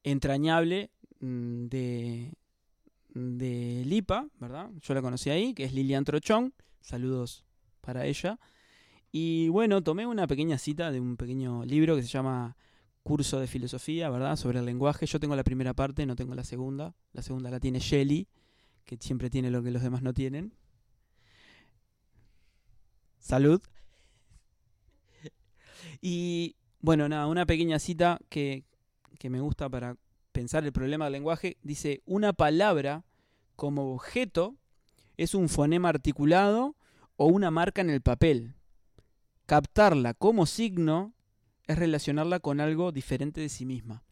[0.02, 2.32] entrañable mm, de,
[3.08, 4.70] de Lipa, ¿verdad?
[4.80, 6.54] Yo la conocí ahí, que es Lilian Trochón.
[6.80, 7.44] Saludos
[7.80, 8.38] para ella.
[9.10, 12.56] Y bueno, tomé una pequeña cita de un pequeño libro que se llama
[13.04, 14.34] Curso de Filosofía, ¿verdad?
[14.36, 15.04] Sobre el lenguaje.
[15.06, 16.94] Yo tengo la primera parte, no tengo la segunda.
[17.12, 18.26] La segunda la tiene Shelley,
[18.86, 20.54] que siempre tiene lo que los demás no tienen.
[23.18, 23.62] Salud.
[26.00, 28.64] Y bueno, nada, una pequeña cita que,
[29.18, 29.96] que me gusta para
[30.32, 31.58] pensar el problema del lenguaje.
[31.62, 33.04] Dice, una palabra
[33.54, 34.56] como objeto
[35.16, 36.74] es un fonema articulado
[37.16, 38.54] o una marca en el papel.
[39.46, 41.13] Captarla como signo
[41.66, 44.02] es relacionarla con algo diferente de sí misma.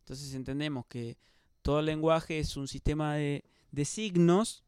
[0.00, 1.16] Entonces entendemos que
[1.62, 4.64] todo lenguaje es un sistema de, de signos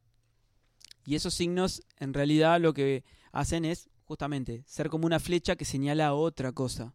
[1.05, 5.65] y esos signos en realidad lo que hacen es justamente ser como una flecha que
[5.65, 6.93] señala a otra cosa.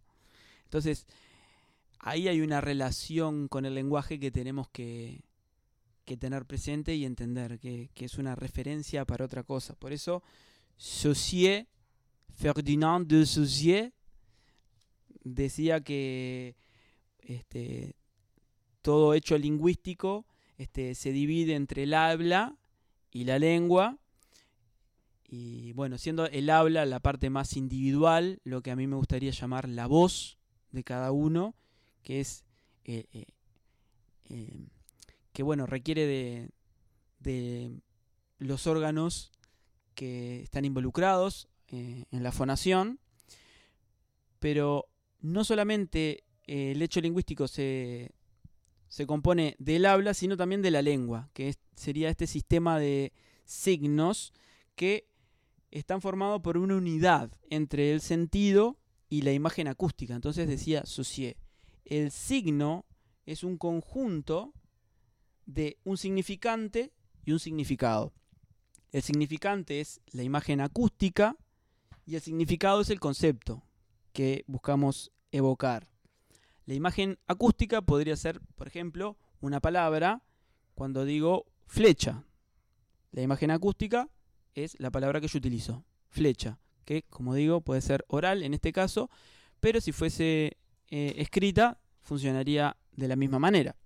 [0.65, 1.07] Entonces,
[1.99, 5.23] ahí hay una relación con el lenguaje que tenemos que,
[6.05, 9.75] que tener presente y entender, que, que es una referencia para otra cosa.
[9.75, 10.23] Por eso,
[12.37, 13.25] Ferdinand de
[15.35, 16.55] decía que
[17.19, 17.97] este,
[18.83, 20.27] todo hecho lingüístico
[20.59, 22.57] este, se divide entre el habla
[23.11, 23.99] y la lengua.
[25.29, 29.33] Y bueno, siendo el habla la parte más individual, lo que a mí me gustaría
[29.33, 30.39] llamar la voz
[30.71, 31.57] de cada uno,
[32.03, 32.45] que es
[32.85, 33.27] eh, eh,
[34.29, 34.69] eh,
[35.33, 36.51] que bueno, requiere de,
[37.19, 37.81] de
[38.39, 39.33] los órganos
[39.97, 43.01] que están involucrados en la fonación,
[44.39, 44.87] pero
[45.27, 48.13] no solamente eh, el hecho lingüístico se,
[48.89, 53.13] se compone del habla, sino también de la lengua, que sería este sistema de
[53.45, 54.33] signos
[54.77, 55.09] que
[55.71, 60.15] están formados por una unidad entre el sentido y la imagen acústica.
[60.15, 61.37] Entonces decía Saussure,
[61.85, 62.87] el signo
[63.25, 64.53] es un conjunto
[65.45, 66.93] de un significante
[67.25, 68.13] y un significado.
[68.93, 71.37] El significante es la imagen acústica
[72.07, 73.65] y el significado es el concepto
[74.13, 75.89] que buscamos evocar.
[76.65, 80.23] La imagen acústica podría ser, por ejemplo, una palabra
[80.75, 82.25] cuando digo flecha.
[83.13, 84.09] La imagen acústica
[84.55, 88.73] es la palabra que yo utilizo, flecha, que como digo puede ser oral en este
[88.73, 89.11] caso,
[89.61, 90.57] pero si fuese
[90.91, 93.77] eh, escrita funcionaría de la misma manera.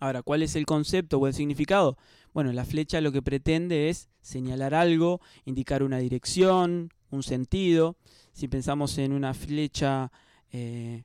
[0.00, 1.96] Ahora, ¿cuál es el concepto o el significado?
[2.32, 7.96] Bueno, la flecha lo que pretende es señalar algo, indicar una dirección, un sentido.
[8.32, 10.10] Si pensamos en una flecha
[10.56, 11.02] eh,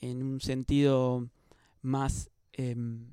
[0.00, 1.28] en un sentido
[1.82, 3.12] más em,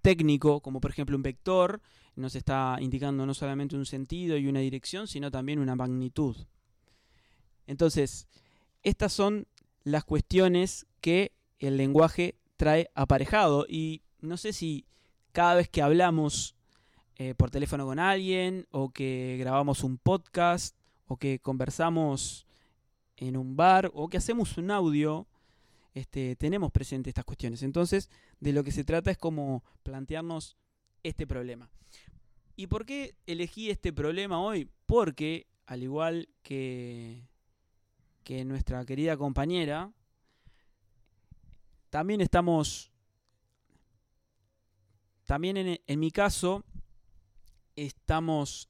[0.00, 1.82] técnico, como por ejemplo un vector,
[2.16, 6.34] nos está indicando no solamente un sentido y una dirección, sino también una magnitud.
[7.66, 8.26] Entonces,
[8.82, 9.46] estas son
[9.84, 14.86] las cuestiones que el lenguaje trae aparejado y no sé si
[15.32, 16.56] cada vez que hablamos
[17.16, 20.74] eh, por teléfono con alguien o que grabamos un podcast
[21.06, 22.46] o que conversamos
[23.28, 25.28] en un bar o que hacemos un audio,
[25.94, 27.62] este, tenemos presente estas cuestiones.
[27.62, 30.56] Entonces, de lo que se trata es como plantearnos
[31.04, 31.70] este problema.
[32.56, 34.68] ¿Y por qué elegí este problema hoy?
[34.86, 37.28] Porque, al igual que,
[38.24, 39.92] que nuestra querida compañera,
[41.90, 42.90] también estamos,
[45.26, 46.64] también en, en mi caso,
[47.76, 48.66] estamos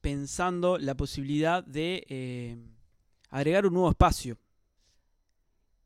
[0.00, 2.56] pensando la posibilidad de eh,
[3.32, 4.38] agregar un nuevo espacio.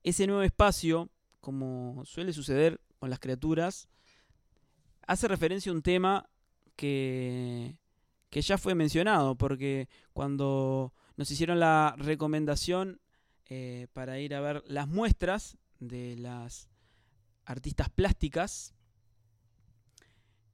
[0.02, 1.08] Ese nuevo espacio,
[1.40, 3.88] como suele suceder con las criaturas,
[5.06, 6.28] hace referencia a un tema
[6.74, 7.78] que,
[8.30, 13.00] que ya fue mencionado, porque cuando nos hicieron la recomendación
[13.48, 16.68] eh, para ir a ver las muestras de las
[17.44, 18.74] artistas plásticas,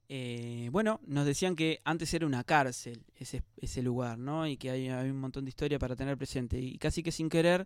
[0.09, 4.47] eh, bueno, nos decían que antes era una cárcel ese, lugar, ¿no?
[4.47, 6.59] Y que hay, hay un montón de historia para tener presente.
[6.59, 7.65] Y casi que sin querer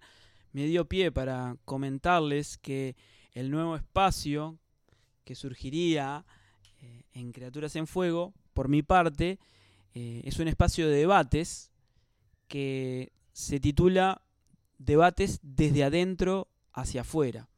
[0.53, 2.95] me dio pie para comentarles que
[3.33, 4.57] el nuevo espacio
[5.23, 6.25] que surgiría
[6.81, 9.39] eh, en Criaturas en Fuego, por mi parte,
[9.93, 11.71] eh, es un espacio de debates
[12.47, 14.21] que se titula
[14.77, 17.49] Debates desde adentro hacia afuera.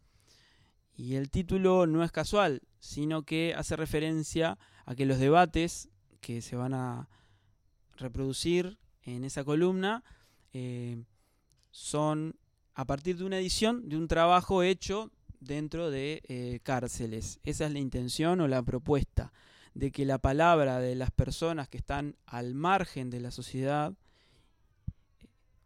[0.96, 5.90] Y el título no es casual, sino que hace referencia a que los debates
[6.22, 7.10] que se van a
[7.98, 10.04] reproducir en esa columna
[10.54, 11.04] eh,
[11.72, 12.36] son
[12.74, 17.40] a partir de una edición de un trabajo hecho dentro de eh, cárceles.
[17.44, 19.32] Esa es la intención o la propuesta
[19.74, 23.94] de que la palabra de las personas que están al margen de la sociedad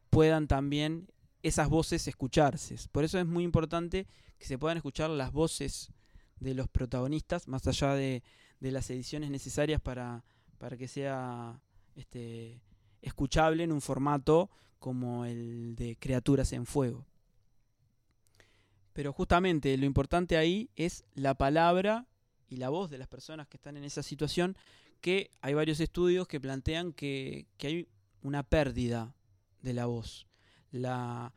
[0.10, 1.08] puedan también
[1.41, 2.76] esas voces escucharse.
[2.91, 5.91] Por eso es muy importante que se puedan escuchar las voces
[6.39, 8.24] de los protagonistas, más allá de,
[8.60, 10.24] de las ediciones necesarias para,
[10.58, 11.62] para que sea
[11.96, 12.62] este,
[13.02, 17.06] escuchable en un formato como el de Criaturas en Fuego.
[18.93, 22.08] Pero justamente lo importante ahí es la palabra
[22.48, 24.56] y la voz de las personas que están en esa situación,
[25.02, 27.88] que hay varios estudios que plantean que, que hay
[28.22, 29.15] una pérdida
[29.62, 30.28] de la voz.
[30.72, 31.34] La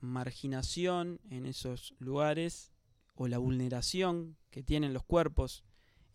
[0.00, 2.72] marginación en esos lugares
[3.20, 5.62] o la vulneración que tienen los cuerpos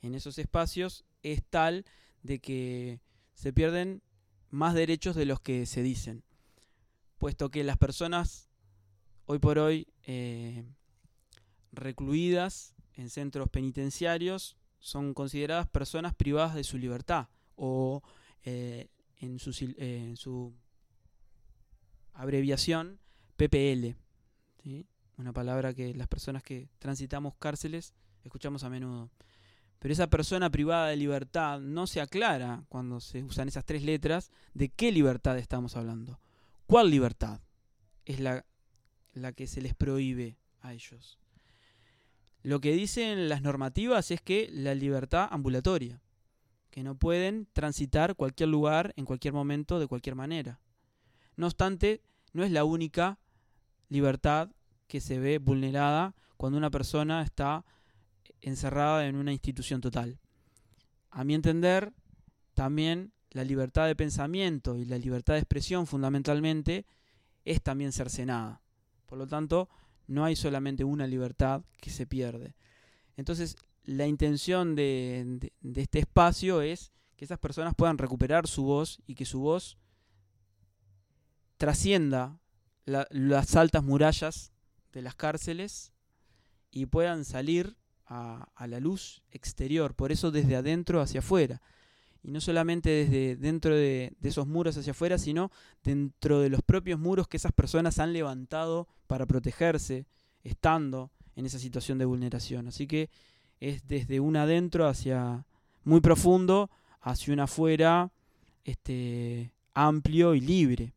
[0.01, 1.85] en esos espacios es tal
[2.23, 2.99] de que
[3.35, 4.01] se pierden
[4.49, 6.23] más derechos de los que se dicen,
[7.19, 8.49] puesto que las personas
[9.25, 10.65] hoy por hoy eh,
[11.71, 18.01] recluidas en centros penitenciarios son consideradas personas privadas de su libertad o
[18.45, 18.89] eh,
[19.19, 20.55] en, su, eh, en, su,
[22.13, 22.99] abreviación
[23.35, 23.93] PPL.
[25.17, 29.09] Una palabra que las personas que transitamos cárceles escuchamos a menudo.
[29.79, 34.31] Pero esa persona privada de libertad no se aclara cuando se usan esas tres letras
[34.53, 36.19] de qué libertad estamos hablando.
[36.65, 37.41] ¿Cuál libertad
[38.05, 38.45] es la,
[39.13, 41.19] la que se les prohíbe a ellos?
[42.41, 46.01] Lo que dicen las normativas es que la libertad ambulatoria,
[46.71, 50.59] que no pueden transitar cualquier lugar en cualquier momento de cualquier manera.
[51.37, 52.01] No obstante,
[52.33, 53.19] no es la única
[53.89, 54.49] libertad
[54.87, 57.65] que se ve vulnerada cuando una persona está
[58.41, 60.19] encerrada en una institución total.
[61.09, 61.93] A mi entender,
[62.53, 66.85] también la libertad de pensamiento y la libertad de expresión fundamentalmente
[67.43, 68.61] es también cercenada.
[69.05, 69.69] Por lo tanto,
[70.07, 72.55] no hay solamente una libertad que se pierde.
[73.17, 79.15] Entonces, la intención de, este espacio es que esas personas puedan recuperar su voz y
[79.15, 79.77] que su voz
[81.57, 82.39] trascienda
[82.85, 84.51] la, las altas murallas
[84.95, 85.91] de las cárceles
[86.71, 87.75] y puedan salir
[88.07, 91.61] a, la luz exterior, por eso desde adentro hacia afuera.
[92.23, 95.51] Y no solamente desde dentro de, de, esos muros hacia afuera, sino
[95.83, 100.05] dentro de los propios muros que esas personas han levantado para protegerse,
[100.43, 102.67] estando en esa situación de vulneración.
[102.67, 103.09] Así que
[103.59, 105.45] es desde un adentro hacia
[105.83, 108.11] muy profundo, hacia un afuera
[108.63, 110.93] este, amplio y libre.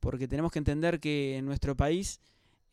[0.00, 2.20] Porque tenemos que entender que en nuestro país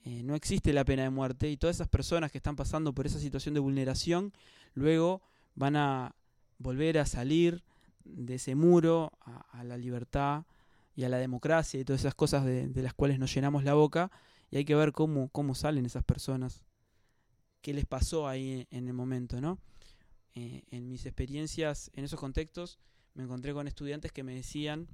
[0.05, 3.07] eh, no existe la pena de muerte y todas esas personas que están pasando por
[3.07, 4.33] esa situación de vulneración
[4.75, 5.23] luego
[5.55, 6.15] van a
[6.59, 7.63] volver a salir
[8.03, 10.45] de ese muro a, la libertad
[10.95, 13.73] y a la democracia y todas esas cosas de, de, las cuales nos llenamos la
[13.73, 14.11] boca
[14.51, 16.63] y hay que ver cómo, cómo salen esas personas,
[17.61, 19.59] qué les pasó ahí en el momento, ¿no?
[20.35, 22.77] Eh, en mis experiencias en esos contextos
[23.15, 24.87] me encontré con estudiantes que me decían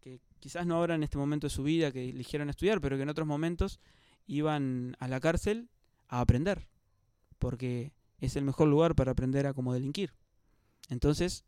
[0.00, 3.04] que quizás no ahora en este momento de su vida que eligieron estudiar, pero que
[3.04, 3.80] en otros momentos
[4.26, 5.68] iban a la cárcel
[6.08, 6.68] a aprender,
[7.38, 10.12] porque es el mejor lugar para aprender a cómo delinquir.
[10.88, 11.44] Entonces,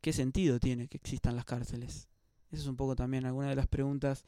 [0.00, 2.08] ¿qué sentido tiene que existan las cárceles?
[2.50, 4.24] Esa es un poco también alguna de las preguntas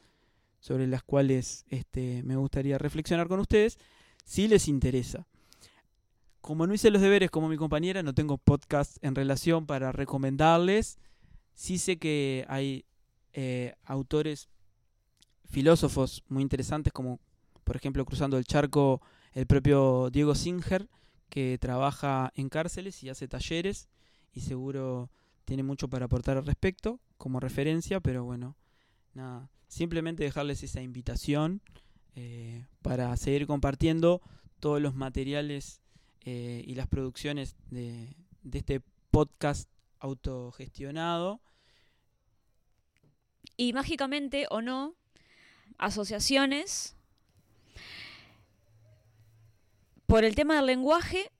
[0.59, 3.77] sobre las cuales este, me gustaría reflexionar con ustedes,
[4.23, 5.27] si les interesa.
[6.39, 10.99] Como no hice los deberes como mi compañera, no tengo podcast en relación para recomendarles.
[11.53, 12.85] Sí sé que hay
[13.33, 14.47] eh, autores,
[15.49, 17.19] filósofos muy interesantes, como
[17.63, 19.01] por ejemplo cruzando el charco
[19.33, 20.87] el propio Diego Singer,
[21.29, 23.89] que trabaja en cárceles y hace talleres
[24.31, 25.09] y seguro
[25.45, 28.55] tiene mucho para aportar al respecto como referencia, pero bueno,
[29.13, 31.61] nada, simplemente dejarles esa invitación
[32.15, 34.21] eh, para seguir compartiendo
[34.59, 35.81] todos los materiales
[36.21, 41.41] eh, y las producciones de, de este podcast autogestionado.
[43.57, 44.95] Y mágicamente o no,
[45.77, 46.95] asociaciones
[50.13, 51.31] por el tema del lenguaje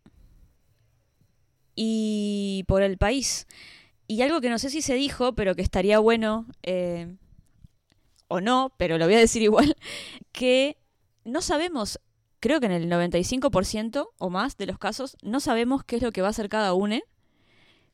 [1.75, 3.45] y por el país.
[4.07, 7.15] Y algo que no sé si se dijo, pero que estaría bueno eh,
[8.29, 9.75] o no, pero lo voy a decir igual,
[10.31, 10.75] que
[11.23, 11.99] no sabemos,
[12.39, 16.11] creo que en el 95% o más de los casos, no sabemos qué es lo
[16.11, 16.99] que va a hacer cada uno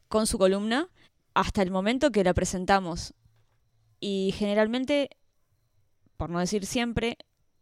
[0.08, 0.88] con su columna
[1.34, 3.14] hasta el momento que la presentamos.
[4.00, 5.10] Y generalmente,
[6.16, 7.18] por no decir siempre,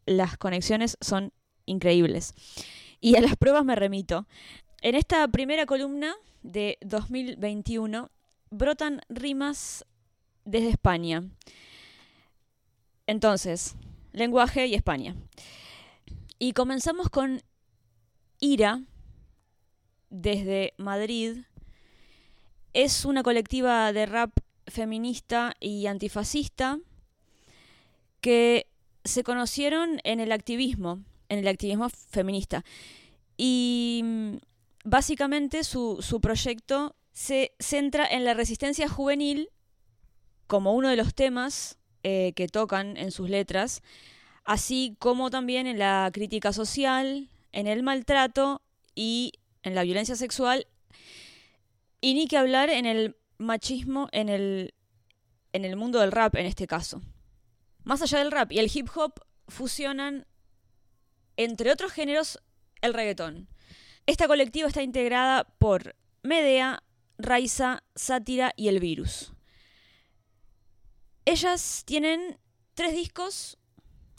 [0.05, 1.34] las conexiones son
[1.65, 2.36] increíbles.
[3.00, 4.28] Y a las pruebas me remito.
[4.82, 8.10] En esta primera columna de 2021
[8.50, 9.86] brotan rimas
[10.45, 11.24] desde España.
[13.06, 13.76] Entonces,
[14.12, 15.16] lenguaje y España.
[16.39, 17.41] Y comenzamos con
[18.39, 18.82] Ira
[20.10, 21.39] desde Madrid
[22.74, 24.32] es una colectiva de rap
[24.68, 26.80] feminista y antifascista
[28.22, 28.68] que
[29.04, 32.63] se conocieron en el activismo, en el activismo feminista.
[33.38, 34.36] Y mm,
[34.84, 39.49] básicamente su, su proyecto se centra en la resistencia juvenil
[40.47, 43.82] como uno de los temas eh, que tocan en sus letras,
[44.45, 48.61] así como también en la crítica social, en el maltrato
[48.95, 50.67] y en la violencia sexual,
[51.99, 54.73] y ni que hablar en el machismo en el,
[55.53, 57.01] en el mundo del rap en este caso.
[57.84, 59.13] Más allá del rap y el hip hop
[59.47, 60.25] fusionan,
[61.38, 62.39] entre otros géneros,
[62.81, 63.47] el reggaetón.
[64.05, 66.83] Esta colectiva está integrada por Medea,
[67.17, 69.33] Raiza, Sátira y El Virus.
[71.25, 72.38] Ellas tienen
[72.73, 73.57] tres discos.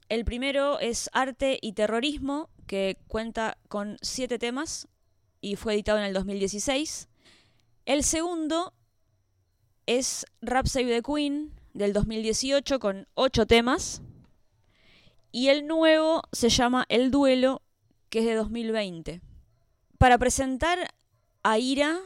[0.09, 4.89] El primero es Arte y Terrorismo, que cuenta con siete temas
[5.41, 7.09] y fue editado en el 2016.
[7.87, 8.75] El segundo
[9.87, 14.03] es Rap Save the Queen, del 2018, con ocho temas.
[15.31, 17.63] Y el nuevo se llama El Duelo,
[18.09, 19.21] que es de 2020.
[19.99, 20.95] Para presentar
[21.43, 21.99] a Ira,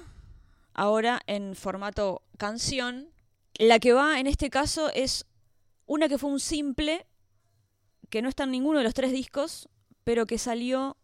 [0.75, 3.09] ahora en formato canción,
[3.55, 5.27] la que va en este caso es
[5.87, 7.07] una que fue un simple,
[8.09, 9.69] que no está en ninguno de los tres discos,
[10.05, 10.97] pero que salió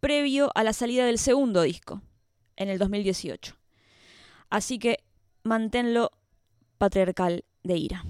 [0.00, 2.02] previo a la salida del segundo disco,
[2.56, 3.56] en el 2018.
[4.48, 5.04] Así que
[5.42, 6.10] manténlo
[6.78, 8.04] patriarcal de ira.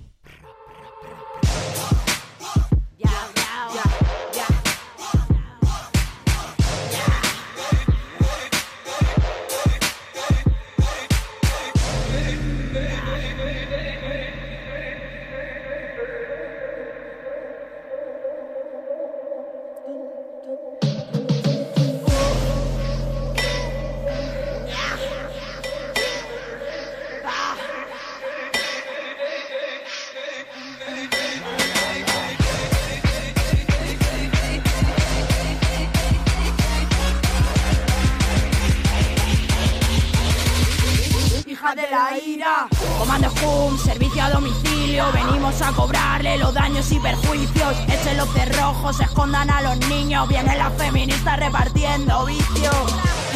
[41.91, 42.68] La ira.
[42.99, 45.11] Comando Hum, servicio a domicilio.
[45.12, 47.76] Venimos a cobrarle los daños y perjuicios.
[47.89, 50.28] Echen los cerrojos, escondan a los niños.
[50.28, 52.76] Vienen las feministas repartiendo vicios.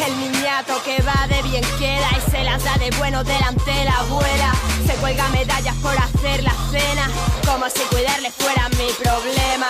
[0.05, 3.85] El niñato que va de bien queda y se las da de bueno delante de
[3.85, 4.51] la abuela.
[4.85, 7.09] Se cuelga medallas por hacer la cena,
[7.45, 9.67] como si cuidarle fuera mi problema.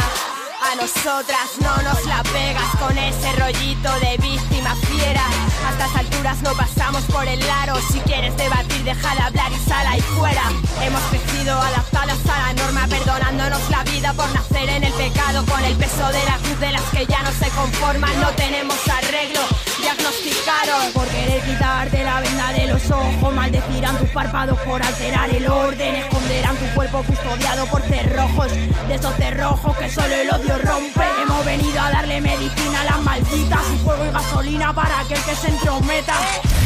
[0.69, 5.23] A nosotras no nos la pegas con ese rollito de víctima fiera.
[5.65, 7.77] A estas alturas no pasamos por el aro.
[7.89, 10.43] Si quieres debatir, deja de hablar y sal ahí fuera.
[10.81, 15.45] Hemos crecido adaptadas a la norma, perdonándonos la vida por nacer en el pecado.
[15.45, 18.75] Con el peso de la cruz de las que ya no se conforman, no tenemos
[18.87, 19.41] arreglo.
[19.79, 25.47] Diagnosticaron Por querer quitarte la venda de los ojos, maldecirán tus párpados por alterar el
[25.47, 31.05] orden, esconderán tu cuerpo custodiado por cerrojos, de esos cerrojos que solo el odio rompe.
[31.21, 35.35] Hemos venido a darle medicina a las malditas y fuego y gasolina para aquel que
[35.35, 36.15] se entrometa.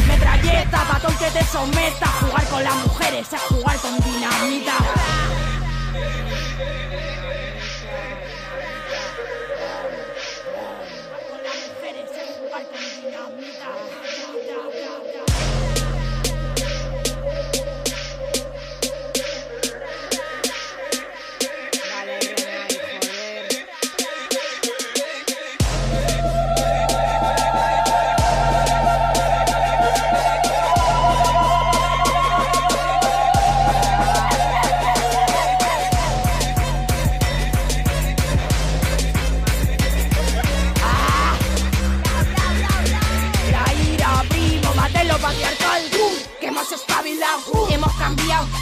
[0.08, 4.74] Metralleta, patón que te someta, jugar con las mujeres es jugar con dinamita.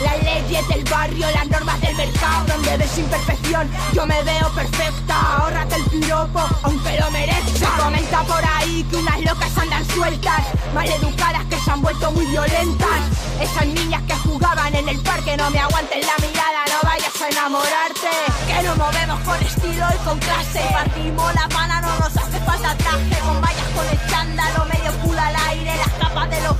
[0.03, 5.37] Las leyes del barrio, las normas del mercado Donde ves imperfección, yo me veo perfecta
[5.37, 7.69] Ahórrate el piropo, aunque lo merezca.
[7.77, 10.41] Comenta por ahí que unas locas andan sueltas
[10.73, 13.01] Maleducadas que se han vuelto muy violentas.
[13.39, 17.27] Esas niñas que jugaban en el parque No me aguanten la mirada, no vayas a
[17.29, 18.09] enamorarte.
[18.47, 20.61] Que nos movemos con estilo y con clase.
[20.71, 22.75] Partimos la pana, no nos hace falta
[23.25, 26.57] Con vallas con el chándalo, medio culo al aire Las capas de los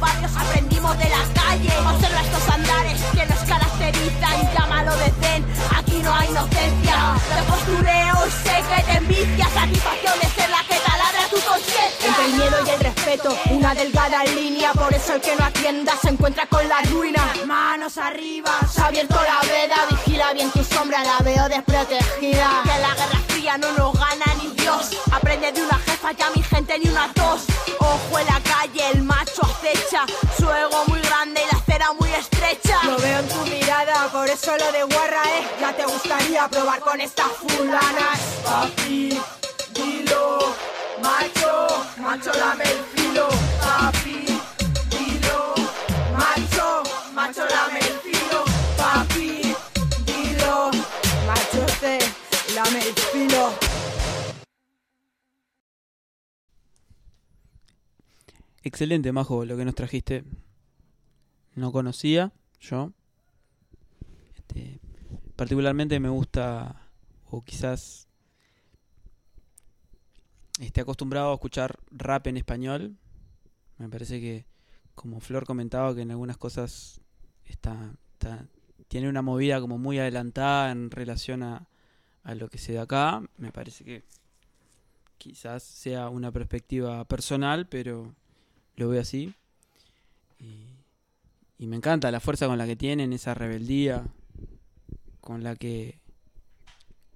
[13.71, 17.97] una delgada línea Por eso el que no atienda se encuentra con la ruina Manos
[17.97, 22.93] arriba, se ha abierto la veda Vigila bien tu sombra, la veo desprotegida Que la
[22.95, 26.89] guerra fría no nos gana ni Dios Aprende de una jefa, ya mi gente ni
[26.89, 27.45] una tos
[27.79, 30.05] Ojo en la calle, el macho acecha
[30.37, 30.83] Su ego
[31.81, 32.77] era muy estrecha.
[32.83, 35.47] Lo veo en tu mirada, por eso lo de guarra, eh.
[35.59, 38.19] Ya te gustaría probar con estas fulanas.
[38.43, 39.19] Papi,
[39.73, 40.55] dilo,
[41.01, 41.67] macho,
[42.01, 43.27] macho lame el filo.
[43.59, 44.25] Papi,
[44.89, 45.55] dilo,
[46.13, 46.83] macho,
[47.13, 48.43] macho lame el filo.
[48.77, 49.53] Papi,
[50.05, 50.71] dilo,
[51.27, 51.99] macho te
[52.53, 53.49] lame el filo.
[58.63, 60.23] Excelente, Majo, lo que nos trajiste.
[61.55, 62.91] No conocía yo.
[64.35, 64.79] Este,
[65.35, 66.87] particularmente me gusta,
[67.29, 68.07] o quizás
[70.65, 72.95] esté acostumbrado a escuchar rap en español.
[73.77, 74.45] Me parece que,
[74.95, 77.01] como Flor comentaba, que en algunas cosas
[77.45, 78.45] está, está-
[78.87, 81.67] tiene una movida como muy adelantada en relación a,
[82.23, 83.23] a lo que se da acá.
[83.37, 84.03] Me parece que
[85.17, 88.13] quizás sea una perspectiva personal, pero
[88.75, 89.33] lo veo así.
[90.39, 90.65] Y,
[91.57, 94.03] y me encanta la fuerza con la que tienen, esa rebeldía
[95.21, 95.99] con la que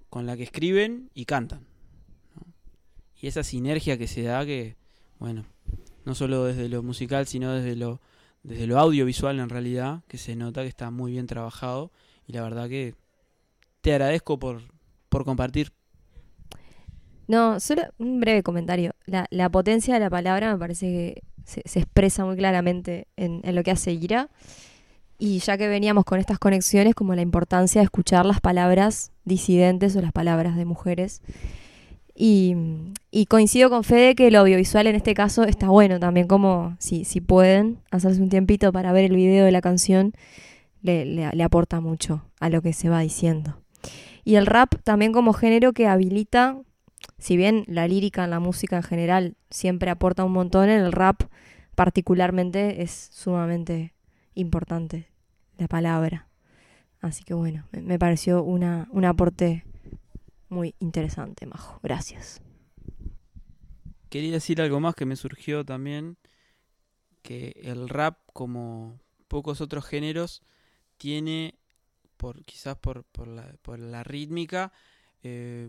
[0.08, 1.66] con la que escriben y cantan.
[3.20, 4.76] Y esa sinergia que se da que,
[5.18, 5.44] bueno,
[6.04, 8.00] no solo desde lo musical, sino desde lo,
[8.42, 11.90] desde lo audiovisual en realidad, que se nota que está muy bien trabajado.
[12.26, 12.94] Y la verdad que
[13.80, 14.62] te agradezco por,
[15.08, 15.72] por compartir.
[17.28, 18.92] No, solo un breve comentario.
[19.04, 23.40] La, la potencia de la palabra me parece que se, se expresa muy claramente en,
[23.42, 24.28] en lo que hace Ira.
[25.18, 29.96] Y ya que veníamos con estas conexiones, como la importancia de escuchar las palabras disidentes
[29.96, 31.22] o las palabras de mujeres.
[32.18, 32.56] Y,
[33.28, 37.20] coincido con Fede que lo audiovisual en este caso está bueno también, como si, si
[37.20, 40.12] pueden hacerse un tiempito para ver el video de la canción,
[40.82, 43.60] le, le- le aporta mucho a lo que se va diciendo.
[44.24, 46.58] Y el rap también como género que habilita
[47.18, 50.92] si bien la lírica en la música en general siempre aporta un montón, en el
[50.92, 51.22] rap
[51.74, 53.92] particularmente es sumamente
[54.34, 55.08] importante
[55.58, 56.26] la palabra.
[57.00, 59.64] Así que bueno, me, me pareció una, un aporte
[60.48, 61.80] muy interesante, Majo.
[61.82, 62.40] Gracias.
[64.08, 66.16] Quería decir algo más que me surgió también,
[67.22, 70.42] que el rap, como pocos otros géneros,
[70.96, 71.58] tiene,
[72.16, 74.72] por quizás por, por, la, por la rítmica,
[75.22, 75.68] eh,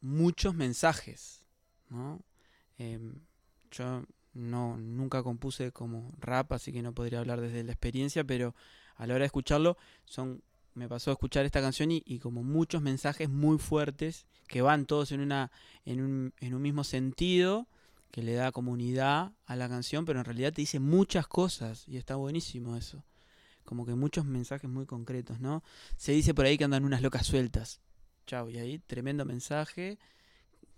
[0.00, 1.44] muchos mensajes,
[1.88, 2.20] ¿no?
[2.78, 3.20] Em,
[3.70, 8.54] yo no nunca compuse como rap, así que no podría hablar desde la experiencia, pero
[8.96, 10.42] a la hora de escucharlo, son
[10.80, 15.12] me pasó a escuchar esta canción y, como muchos mensajes muy fuertes que van todos
[15.12, 15.52] en una
[15.84, 17.68] en un, en un mismo sentido
[18.10, 21.98] que le da comunidad a la canción, pero en realidad te dice muchas cosas y
[21.98, 23.04] está buenísimo eso.
[23.66, 25.62] Como que muchos mensajes muy concretos, ¿no?
[25.98, 27.82] Se dice por ahí que andan unas locas sueltas.
[28.26, 29.98] Chau, y ahí tremendo mensaje,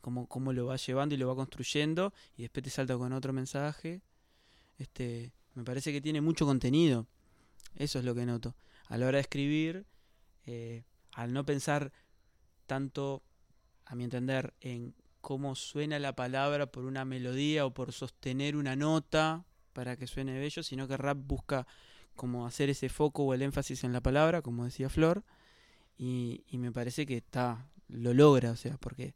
[0.00, 3.32] como cómo lo va llevando y lo va construyendo y después te salta con otro
[3.32, 4.02] mensaje.
[4.78, 7.06] Este, me parece que tiene mucho contenido.
[7.76, 8.56] Eso es lo que noto.
[8.88, 9.86] A la hora de escribir,
[10.46, 11.92] eh, al no pensar
[12.66, 13.22] tanto,
[13.84, 18.76] a mi entender, en cómo suena la palabra por una melodía o por sostener una
[18.76, 21.66] nota para que suene bello, sino que rap busca
[22.14, 25.24] como hacer ese foco o el énfasis en la palabra, como decía Flor,
[25.96, 29.14] y, y me parece que está, lo logra, o sea, porque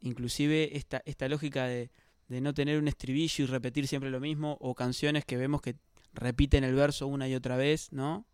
[0.00, 1.90] inclusive esta, esta lógica de,
[2.28, 5.76] de no tener un estribillo y repetir siempre lo mismo, o canciones que vemos que
[6.14, 8.26] repiten el verso una y otra vez, ¿no?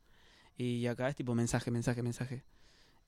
[0.63, 2.45] Y acá es tipo mensaje, mensaje, mensaje.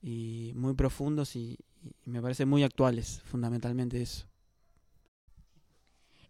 [0.01, 1.57] Y muy profundos y,
[2.03, 4.27] me parece muy actuales, fundamentalmente eso.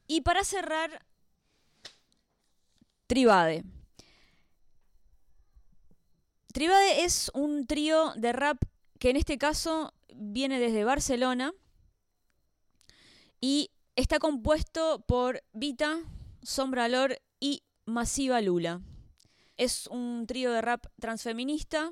[0.05, 1.03] Y para cerrar,
[3.07, 3.63] Tribade.
[6.53, 8.61] Tribade es un trío de rap
[8.99, 11.53] que en este caso viene desde Barcelona
[13.41, 15.99] y está compuesto por Vita,
[16.43, 18.81] Sombra Lor y Masiva Lula.
[19.57, 21.91] Es un trío de rap transfeminista.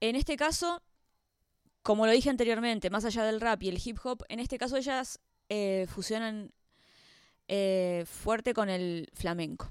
[0.00, 0.82] En este caso,
[1.82, 4.76] como lo dije anteriormente, más allá del rap y el hip hop, en este caso
[4.76, 6.52] ellas eh, fusionan
[7.48, 9.70] eh, fuerte con el flamenco.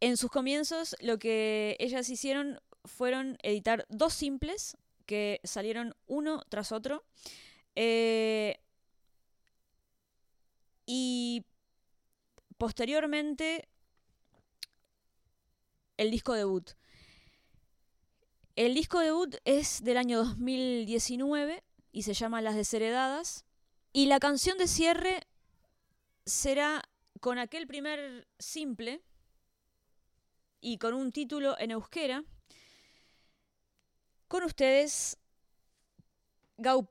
[0.00, 4.76] En sus comienzos lo que ellas hicieron fueron editar dos simples
[5.06, 7.04] que salieron uno tras otro.
[7.74, 8.58] Eh,
[10.86, 11.44] y
[12.58, 13.68] posteriormente
[15.96, 16.70] el disco debut.
[18.56, 23.44] El disco debut es del año 2019 y se llama Las Desheredadas.
[23.92, 25.26] Y la canción de cierre
[26.24, 26.82] será
[27.20, 29.02] con aquel primer simple
[30.60, 32.24] y con un título en euskera.
[34.28, 35.18] Con ustedes,
[36.56, 36.86] Gau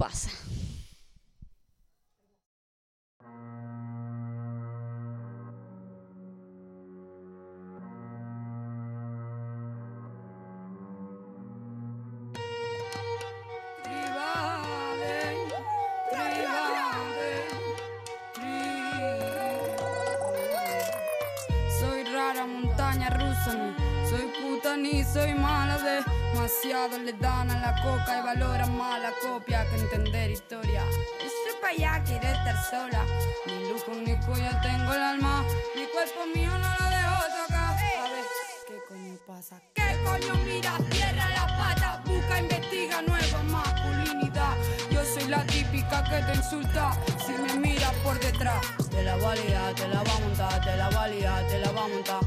[24.78, 29.76] Ni soy mala, demasiado le dan a la coca y valoran más la copia que
[29.76, 30.84] entender historia.
[31.20, 33.06] Ese pa' allá quiere estar sola,
[33.46, 35.46] ni lujo ni cuya tengo el alma,
[35.76, 37.76] mi cuerpo mío no lo dejo tocar.
[37.76, 38.26] A ver,
[38.68, 39.62] ¿qué coño pasa?
[39.76, 40.74] ¿Qué coño mira?
[40.92, 44.56] Cierra las patas, busca, investiga nueva masculinidad.
[44.90, 48.66] Yo soy la típica que te insulta si me miras por detrás.
[48.90, 51.88] Te la valía, te la va a montar, te la valía, te la va a
[51.88, 52.20] montar.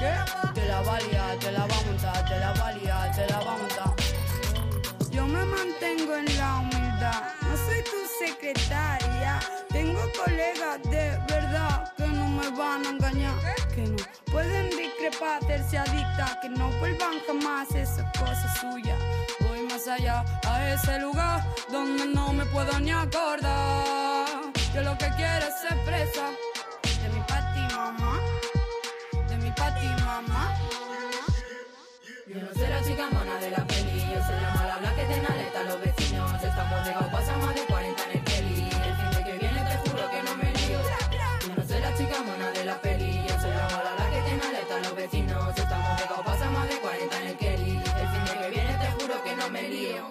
[0.00, 0.14] ¿Qué?
[0.54, 3.58] Te la valía, te la va a montar, te la valía, te la va a
[3.58, 3.94] montar.
[5.10, 9.38] Yo me mantengo en la humildad, no soy tu secretaria.
[9.68, 13.34] Tengo colegas de verdad que no me van a engañar,
[13.74, 13.96] que no
[14.32, 18.96] pueden discrepar, hacerse adictas, que no vuelvan jamás esa cosa suya.
[19.40, 24.26] Voy más allá a ese lugar donde no me puedo ni acordar.
[24.74, 26.30] Yo lo que quiero es ser presa
[33.00, 36.44] de la peli, yo soy la mala blanca que tiene alerta a los vecinos.
[36.44, 38.70] Estamos de pasa más de 40 en el Kelly.
[38.70, 40.78] El fin de que viene te juro que no me lío.
[41.40, 44.20] Yo no soy la chica mona de la peli, yo soy la mala blanca que
[44.28, 45.48] tiene alerta a los vecinos.
[45.56, 47.76] Estamos de pasa más de 40 en el Kelly.
[48.02, 50.10] El fin de que viene te juro que no me lío.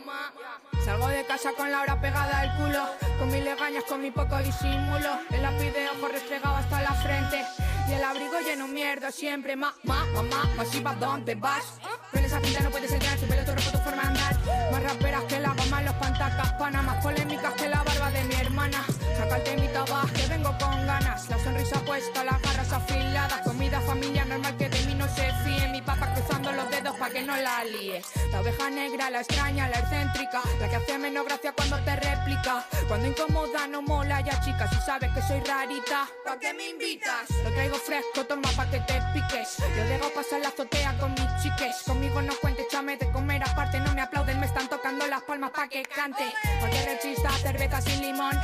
[0.84, 4.36] Salgo de casa con la hora pegada al culo, con mis legañas, con mi poco
[4.40, 5.12] disimulo.
[5.30, 7.46] El lápiz de ojo restregado hasta la frente.
[7.90, 9.56] Y el abrigo lleno mierda siempre.
[9.56, 11.80] Ma, ma, mamá, masiva, ¿dónde vas?
[12.12, 14.72] Con esa pinta no puedes entrar, tu pelo tu ropa, tu forma de andar.
[14.72, 16.82] Más raperas que la goma los pantacas, pana.
[16.84, 18.86] Más polémicas que la barba de mi hermana.
[19.18, 21.30] Sacarte mi tabaco, que vengo con ganas.
[21.30, 23.42] La sonrisa puesta, las garras afiladas.
[23.42, 25.68] Comida, familia normal que de mí no se fíe.
[25.70, 28.02] Mi papá cruzando los dedos pa' que no la líe.
[28.32, 30.42] La oveja negra, la extraña, la excéntrica.
[30.60, 32.66] La que hace menos gracia cuando te replica.
[32.88, 34.68] Cuando incomoda no mola ya chica.
[34.70, 37.30] Si sabes que soy rarita, ¿pa' qué me invitas?
[37.44, 39.58] Lo traigo fresco, toma pa' que te piques.
[39.76, 41.76] Yo dejo pasar la azotea con mis chiques.
[41.86, 43.80] Conmigo no cuentes, chame de comer aparte.
[43.80, 46.26] No me aplauden, me están tocando las palmas pa' que cante.
[46.60, 48.38] Cualquier rechista, cerveza sin limón.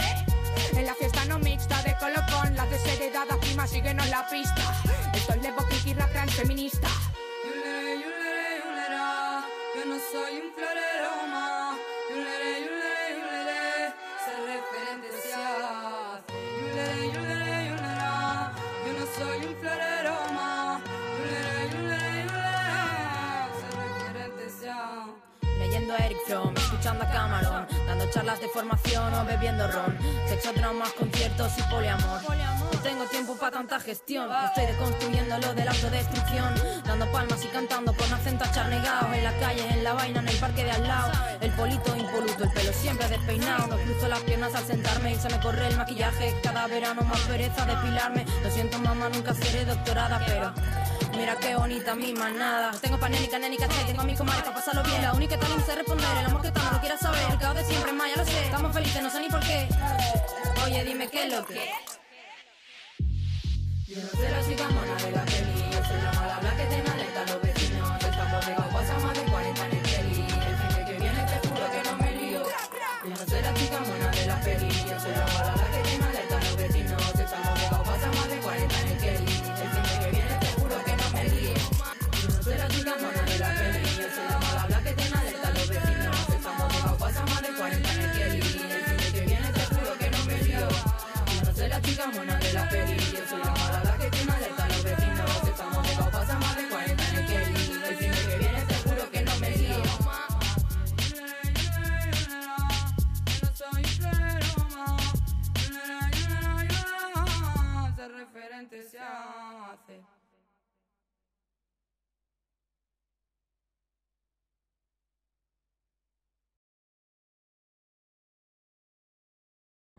[0.78, 4.64] En la fiesta no mixta de colocón, las desheredadas primas síguenos la pista.
[5.14, 6.88] Esto es Levo Kiki Rap Trans feminista.
[9.96, 11.78] No soy un florero más.
[12.10, 13.94] Yulere, yulere, yulere,
[14.24, 15.44] ser referente se.
[16.60, 18.52] Yulere, yulere, yulera,
[18.86, 20.82] yo no soy un florero más.
[21.18, 25.60] Yulere, yulere, yulera, ser referente se.
[25.60, 29.98] Leyendo Eric Fromm, escuchando a Cameron, dando charlas de formación o bebiendo ron.
[30.28, 32.22] Sexo, traumas, conciertos y poliamor.
[32.86, 36.54] No tengo tiempo para tanta gestión, estoy deconstruyendo lo de la autodestrucción.
[36.86, 39.12] Dando palmas y cantando con acento acharnegado.
[39.12, 41.12] En la calle, en la vaina, en el parque de al lado.
[41.42, 43.66] El polito impoluto, el pelo siempre despeinado.
[43.66, 46.40] No cruzo las piernas al sentarme y se me corre el maquillaje.
[46.44, 48.24] Cada verano más pereza depilarme.
[48.44, 50.54] Lo siento, mamá, nunca seré doctorada, pero.
[51.18, 52.70] Mira qué bonita mi manada.
[52.82, 55.02] Tengo panénica, nénica, che, tengo a mi comadre para pasarlo bien.
[55.02, 57.32] La única que no sé responder, el amor que estamos, lo quieras saber.
[57.32, 58.44] El caos de siempre, más, ya lo sé.
[58.46, 59.68] Estamos felices, no sé ni por qué.
[60.66, 61.95] Oye, dime qué es lo que.
[63.96, 65.45] Mona de la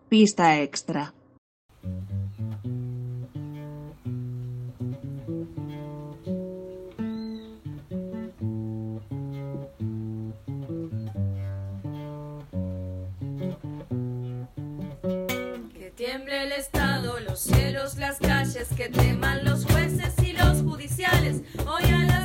[0.09, 1.13] Pista extra.
[15.75, 21.43] Que tiemble el Estado, los cielos, las calles, que teman los jueces y los judiciales.
[21.67, 22.16] Hoy a